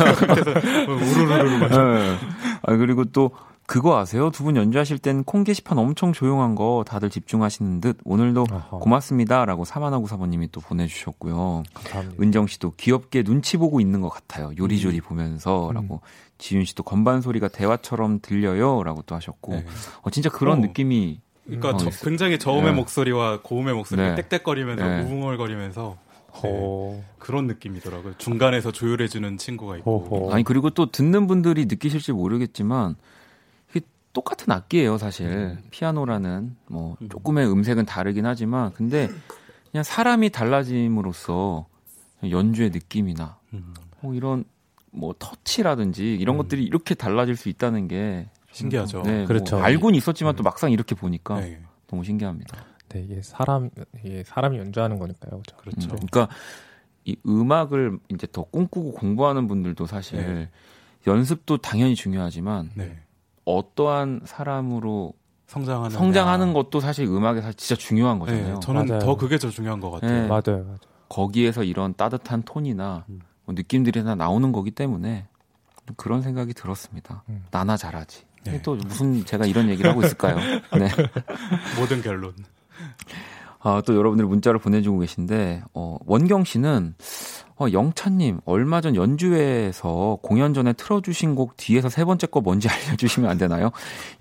[0.89, 1.69] 우르르르 막.
[1.69, 2.17] 네.
[2.63, 3.31] 아, 그리고 또,
[3.69, 4.31] 그거 아세요?
[4.31, 8.45] 두 분 연주하실 땐 콩 게시판 엄청 조용한 거 다들 집중하시는 듯 오늘도.
[8.71, 11.63] 고맙습니다라고 사마나구 사모님이 또 보내주셨고요.
[11.73, 12.23] 감사합니다.
[12.23, 14.51] 은정 씨도 귀엽게 눈치 보고 있는 것 같아요.
[14.57, 16.01] 요리조리 보면서라고
[16.39, 19.65] 지윤 씨도 건반 소리가 대화처럼 들려요라고 또 하셨고 네.
[20.01, 20.61] 어, 진짜 그런 어.
[20.61, 21.89] 느낌이 그러니까 어, 저-.
[22.03, 22.77] 굉장히 저음의 네.
[22.77, 24.09] 목소리와 고음의 목소리 네.
[24.09, 25.01] 가 떽떽거리면서 네.
[25.03, 25.97] 우웅얼거리면서
[26.41, 27.03] 호.
[27.19, 28.13] 그런 느낌이더라고요.
[28.17, 29.99] 중간에서 조율해주는 친구가 있고.
[30.09, 30.33] 호호.
[30.33, 32.95] 아니 그리고 또 듣는 분들이 느끼실지 모르겠지만
[34.13, 39.09] 똑같은 악기예요 사실 피아노라는 뭐 조금의 음색은 다르긴 하지만 근데
[39.71, 41.67] 그냥 사람이 달라짐으로써
[42.29, 44.43] 연주의 느낌이나 음, 뭐 이런
[44.91, 49.03] 뭐 터치라든지 이런 것들이 이렇게 달라질 수 있다는 게 신기하죠.
[49.03, 49.57] 네, 그렇죠.
[49.57, 52.65] 뭐 알고는 있었지만 또 막상 이렇게 보니까 네, 너무 신기합니다.
[52.89, 53.69] 네, 이게 사람,
[54.03, 55.41] 이게 사람이 연주하는 거니까요.
[55.41, 55.55] 그죠?
[55.57, 55.89] 그렇죠.
[55.91, 56.27] 음, 그러니까
[57.05, 60.49] 이 음악을 이제 더 꿈꾸고 공부하는 분들도 사실 네.
[61.05, 62.99] 연습도 당연히 중요하지만 네.
[63.57, 65.13] 어떠한 사람으로
[65.47, 68.53] 성장하는 성장하는 것도 사실 음악에 사실 진짜 중요한 거잖아요.
[68.55, 68.99] 네, 저는 맞아요.
[68.99, 70.11] 더 그게 더 중요한 것 같아요.
[70.11, 70.27] 네.
[70.27, 70.77] 맞아요, 맞아요.
[71.09, 73.21] 거기에서 이런 따뜻한 톤이나 음.
[73.45, 75.27] 뭐 느낌들이 다 나오는 거기 때문에
[75.95, 77.23] 그런 생각이 들었습니다.
[77.29, 77.45] 음.
[77.49, 78.23] 나나 잘하지.
[78.45, 78.61] 네.
[78.61, 80.35] 또 무슨 제가 이런 얘기를 하고 있을까요?
[80.37, 80.87] 네.
[81.79, 82.33] 모든 결론.
[83.61, 86.95] 아, 또 여러분들이 문자를 보내주고 계신데, 어, 원경 씨는,
[87.59, 93.29] 어, 영찬님, 얼마 전 연주회에서 공연 전에 틀어주신 곡 뒤에서 세 번째 거 뭔지 알려주시면
[93.29, 93.71] 안 되나요?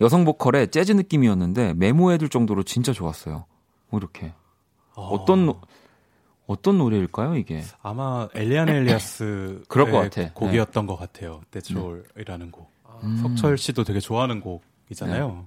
[0.01, 3.45] 여성 보컬의 재즈 느낌이었는데 메모해둘 정도로 진짜 좋았어요.
[3.91, 4.32] 뭐 이렇게.
[4.95, 5.61] 어떤, 노-
[6.49, 7.62] 어떤 노래일까요, 이게?
[7.82, 10.32] 아마 엘리안 엘리아스 그럴 것 같아.
[10.32, 11.41] 곡이었던 것 같아요.
[11.53, 12.68] 대출이라는 곡.
[13.05, 13.18] 음.
[13.22, 15.47] 석철 씨도 되게 좋아하는 곡이잖아요.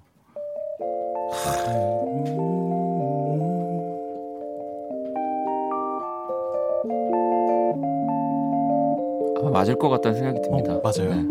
[9.41, 10.73] 아마 맞을 것 같다는 생각이 듭니다.
[10.75, 11.15] 어, 맞아요?
[11.15, 11.27] 네.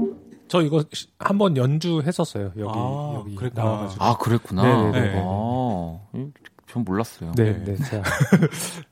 [0.49, 2.53] 저 이거 시- 한번 연주했었어요.
[2.59, 3.65] 여기, 아, 여기 그랬구나.
[3.65, 4.05] 나와가지고.
[4.05, 4.63] 아, 그랬구나.
[4.63, 5.23] 네네네.
[5.25, 6.33] 아, 음,
[6.69, 7.33] 전 몰랐어요.
[7.37, 7.75] 네, 네.
[7.77, 8.03] 네, 제가.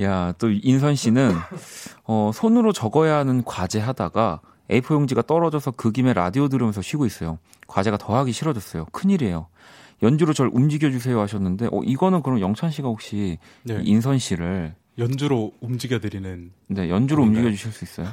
[0.00, 1.32] 야, 또 인선 씨는
[2.04, 7.38] 어, 손으로 적어야 하는 과제 하다가 A4 용지가 떨어져서 그 김에 라디오 들으면서 쉬고 있어요.
[7.66, 8.86] 과제가 더 하기 싫어졌어요.
[8.92, 9.48] 큰일이에요.
[10.02, 13.80] 연주로 절 움직여 주세요 하셨는데 어 이거는 그럼 영찬 씨가 혹시 네.
[13.84, 17.22] 인선 씨를 연주로 움직여 드리는 네, 연주로?
[17.22, 18.12] 움직여 주실 수 있어요?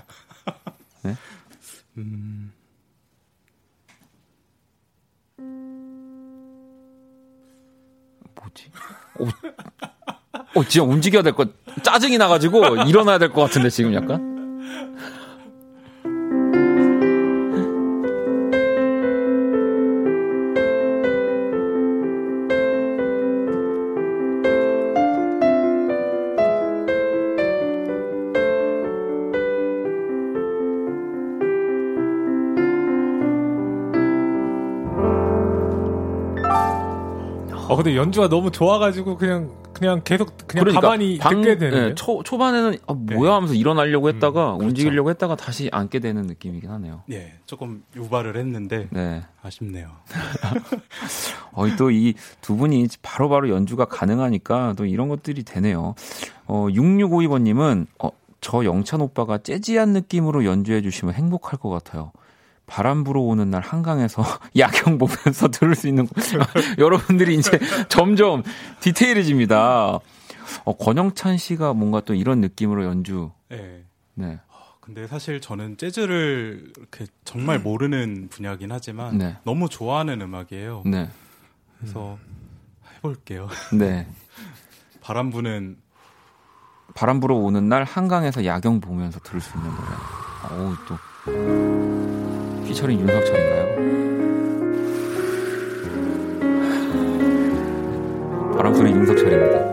[1.97, 2.51] 음,
[8.41, 8.71] 뭐지?
[9.19, 9.25] 어,
[10.55, 11.49] 어 진짜 움직여야 될 것
[11.83, 14.89] 짜증이 나 가지고 일어나야 될 것 같은데 지금 약간
[37.83, 41.89] 근데 연주가 너무 좋아가지고 그냥, 그냥 계속 그냥 그러니까 가만히 방- 듣게 되는.
[41.89, 47.03] 네, 초, 초반에는 아, 뭐야 하면서 일어나려고 했다가 움직이려고 했다가 다시 앉게 되는 느낌이긴 하네요.
[47.11, 49.23] 예, 조금 유발을 했는데 네.
[49.41, 49.91] 아쉽네요.
[51.53, 55.95] 어, 또이 두 분이 바로 바로 연주가 가능하니까 또 이런 것들이 되네요.
[56.47, 58.09] 어, 6652번님은, 어,
[58.41, 62.11] 저 영찬 오빠가 재즈한 느낌으로 연주해 주시면 행복할 것 같아요.
[62.69, 64.23] 바람 불어오는 날 한강에서
[64.57, 66.07] 야경 보면서 들을 수 있는,
[66.77, 67.59] 여러분들이 이제
[67.89, 68.43] 점점
[68.79, 69.99] 디테일해집니다.
[70.65, 73.83] 어, 권영찬 씨가 뭔가 또 이런 느낌으로 연주, 예.
[74.13, 74.39] 네.
[74.79, 79.37] 근데 사실 저는 재즈를 이렇게 정말 모르는 분야긴 하지만 네.
[79.43, 80.81] 너무 좋아하는 음악이에요.
[80.85, 81.09] 네.
[81.77, 82.17] 그래서
[82.95, 83.49] 해볼게요.
[83.77, 84.07] 네.
[84.99, 85.77] 바람 부는
[86.95, 89.87] 바람 불어오는 날 한강에서 야경 보면서 들을 수 있는 노래.
[90.49, 91.68] 어우, 또.
[92.79, 93.65] 피처링 윤석철인가요?
[98.55, 99.67] 바람 소리 윤석철입니다.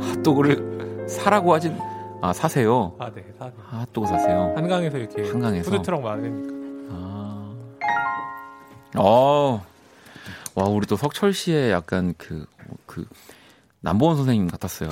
[0.00, 1.76] 핫도그를 사라고 하진
[2.24, 2.96] 아 사세요.
[2.98, 4.54] 아, 네, 사 아, 핫도그 사세요.
[4.56, 5.28] 한강에서 이렇게.
[5.28, 5.70] 한강에서?
[5.70, 6.54] 푸드트럭 많으니까.
[6.90, 7.54] 아.
[8.96, 9.62] 어.
[10.54, 12.46] 와, 우리 또 석철 씨의 약간 그,
[12.86, 13.06] 그,
[13.82, 14.88] 남보원 선생님 같았어요.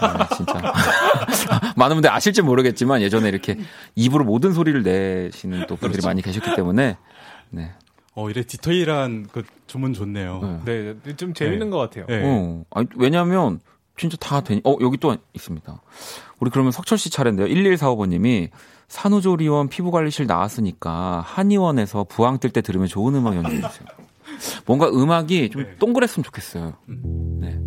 [0.00, 0.54] 아, 진짜.
[1.76, 3.58] 많은 분들 아실지 모르겠지만 예전에 이렇게
[3.94, 6.96] 입으로 모든 소리를 내시는 또 분들이 많이 계셨기 때문에,
[7.50, 7.72] 네.
[8.14, 10.62] 어, 이래 디테일한 그 주문 좋네요.
[10.64, 10.94] 네.
[11.02, 11.70] 네, 좀 재밌는 네.
[11.70, 12.06] 것 같아요.
[12.06, 12.22] 네.
[12.24, 13.60] 어, 아니, 왜냐면
[14.00, 14.62] 진짜 다 되니.
[14.64, 15.82] 어, 여기 또 있습니다.
[16.40, 17.46] 우리 그러면 석철 씨 차례인데요.
[17.48, 18.48] 1145번님이
[18.88, 23.86] 산후조리원 피부관리실 나왔으니까 한의원에서 부항 뜰 때 들으면 좋은 음악 연주해 주세요.
[24.66, 25.76] 뭔가 음악이 좀 네.
[25.78, 26.72] 동그랬으면 좋겠어요.
[26.86, 27.58] 네.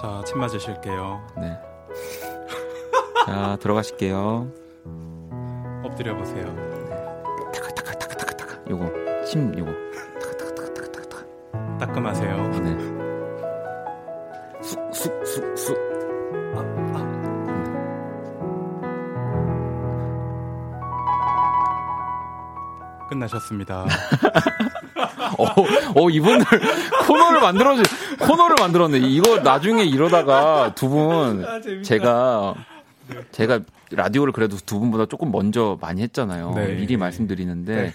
[0.00, 1.26] 자, 침 맞으실게요.
[1.38, 1.58] 네.
[3.26, 4.50] 자, 들어가실게요.
[5.84, 6.44] 엎드려 보세요.
[7.52, 8.70] 타카 타카 타카 타카.
[8.70, 9.89] 요거 침 요거.
[11.80, 12.48] 따끔하세요.
[12.60, 12.76] 네.
[14.62, 15.90] 쑥쑥쑥쑥.
[23.10, 23.84] 끝나셨습니다.
[25.36, 25.44] 어,
[25.96, 26.46] 어 이분들
[27.06, 27.82] 코너를 만들어주
[28.20, 28.98] 코너를 만들었네.
[28.98, 31.44] 이거 나중에 이러다가 두분
[31.82, 32.54] 제가
[33.32, 33.60] 제가
[33.90, 36.52] 라디오를 그래도 두 분보다 조금 먼저 많이 했잖아요.
[36.54, 36.74] 네.
[36.74, 37.94] 미리 말씀드리는데 네.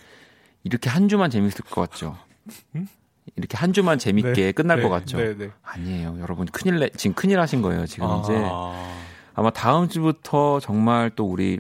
[0.64, 2.18] 이렇게 한 주만 재밌을 것 같죠.
[3.36, 4.52] 이렇게 한 주만 재밌게 네.
[4.52, 5.18] 끝날 네, 것 같죠.
[5.18, 5.50] 네, 네.
[5.64, 7.86] 아니에요, 여러분 큰일 내 지금 큰일 하신 거예요.
[7.86, 8.22] 지금 아.
[8.24, 8.34] 이제
[9.34, 11.60] 아마 다음 주부터 정말 또 우리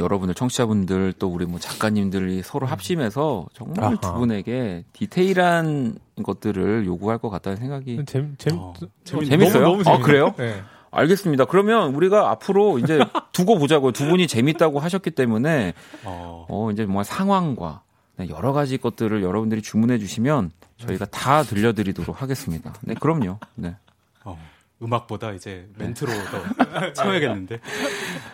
[0.00, 3.96] 여러분들 청취자분들 또 우리 뭐 작가님들이 서로 합심해서 정말 아하.
[4.00, 8.72] 두 분에게 디테일한 것들을 요구할 것 같다는 생각이 재, 재, 어,
[9.04, 9.62] 재- 재밌어요?
[9.62, 9.98] 너무, 너무 아.
[10.00, 10.34] 그래요?
[10.38, 10.60] 네.
[10.90, 11.44] 알겠습니다.
[11.46, 12.98] 그러면 우리가 앞으로 이제
[13.32, 13.92] 두고 보자고요.
[13.92, 15.72] 두 분이 재밌다고 하셨기 때문에
[16.04, 17.91] 어, 어 이제 뭔가 상황과 네,
[18.28, 22.74] 여러 가지 것들을 여러분들이 주문해 주시면 저희가 다 들려드리도록 하겠습니다.
[22.82, 23.38] 네, 그럼요.
[23.54, 23.76] 네.
[24.24, 24.38] 어,
[24.82, 27.60] 음악보다 이제 멘트로 더 채워야겠는데.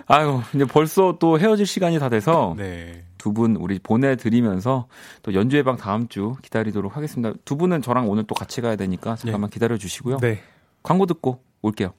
[0.07, 3.05] 아유, 이제 벌써 또 헤어질 시간이 다 돼서 네.
[3.19, 4.87] 두분 우리 보내드리면서
[5.23, 7.37] 또 연주의 방 다음 주 기다리도록 하겠습니다.
[7.45, 10.19] 두 분은 저랑 오늘 또 같이 가야 되니까 잠깐만 기다려 주시고요.
[10.19, 10.41] 네.
[10.83, 11.93] 광고 듣고 올게요.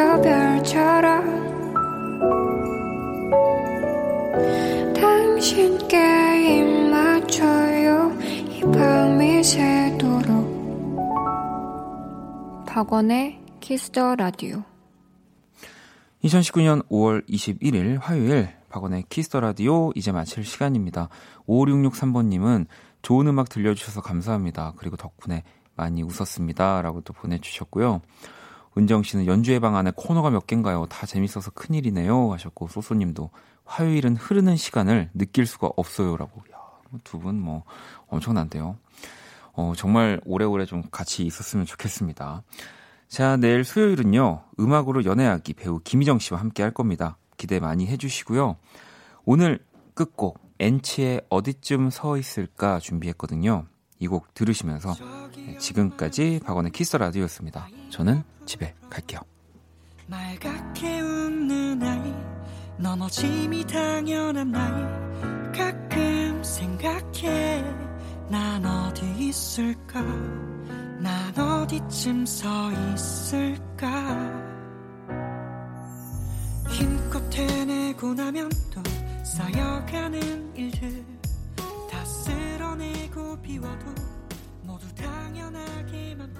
[0.00, 1.28] 저 별처럼
[4.94, 5.96] 당신께
[6.48, 8.10] 입 맞춰요
[8.48, 10.96] 이 밤이 새도록
[12.66, 14.62] 박원의 Kiss the Radio
[16.24, 21.10] 2019년 5월 21일 화요일 박원의 Kiss the Radio 이제 마칠 시간입니다.
[21.46, 22.68] 5663번님은
[23.02, 24.72] 좋은 음악 들려주셔서 감사합니다.
[24.78, 25.42] 그리고 덕분에
[25.76, 26.80] 많이 웃었습니다.
[26.80, 28.00] 라고 또 보내주셨고요.
[28.78, 30.86] 은정 씨는 연주의 방 안에 코너가 몇 개인가요?
[30.86, 32.32] 다 재밌어서 큰일이네요.
[32.32, 33.30] 하셨고, 소소님도
[33.64, 36.16] 화요일은 흐르는 시간을 느낄 수가 없어요.
[36.16, 36.42] 라고.
[37.04, 37.62] 두분 뭐
[38.08, 38.76] 엄청난데요.
[39.52, 42.42] 어, 정말 오래오래 좀 같이 있었으면 좋겠습니다.
[43.08, 47.16] 자, 내일 수요일은요, 음악으로 연애하기 배우 김희정 씨와 함께 할 겁니다.
[47.36, 48.56] 기대 많이 해주시고요.
[49.24, 49.60] 오늘
[49.94, 53.66] 끝곡, 엔치의 어디쯤 서 있을까 준비했거든요.
[53.98, 54.94] 이 곡 들으시면서
[55.36, 57.68] 네, 지금까지 박원의 키스 라디오였습니다.
[57.90, 59.20] 저는 집에 갈게요.
[60.08, 62.12] 말갛게 웃는 아이
[62.78, 65.52] 넘어짐이 당연한 나이.
[65.52, 67.62] 가끔 생각해
[68.28, 70.02] 난 어디 있을까?
[70.98, 73.88] 난 어디쯤 서 있을까?
[76.70, 78.82] 힘껏 해내고 나면 또
[79.24, 81.04] 쌓여가는 일들
[81.88, 83.86] 다 쓸어내고 비워도
[84.64, 86.34] 모두 당연하게만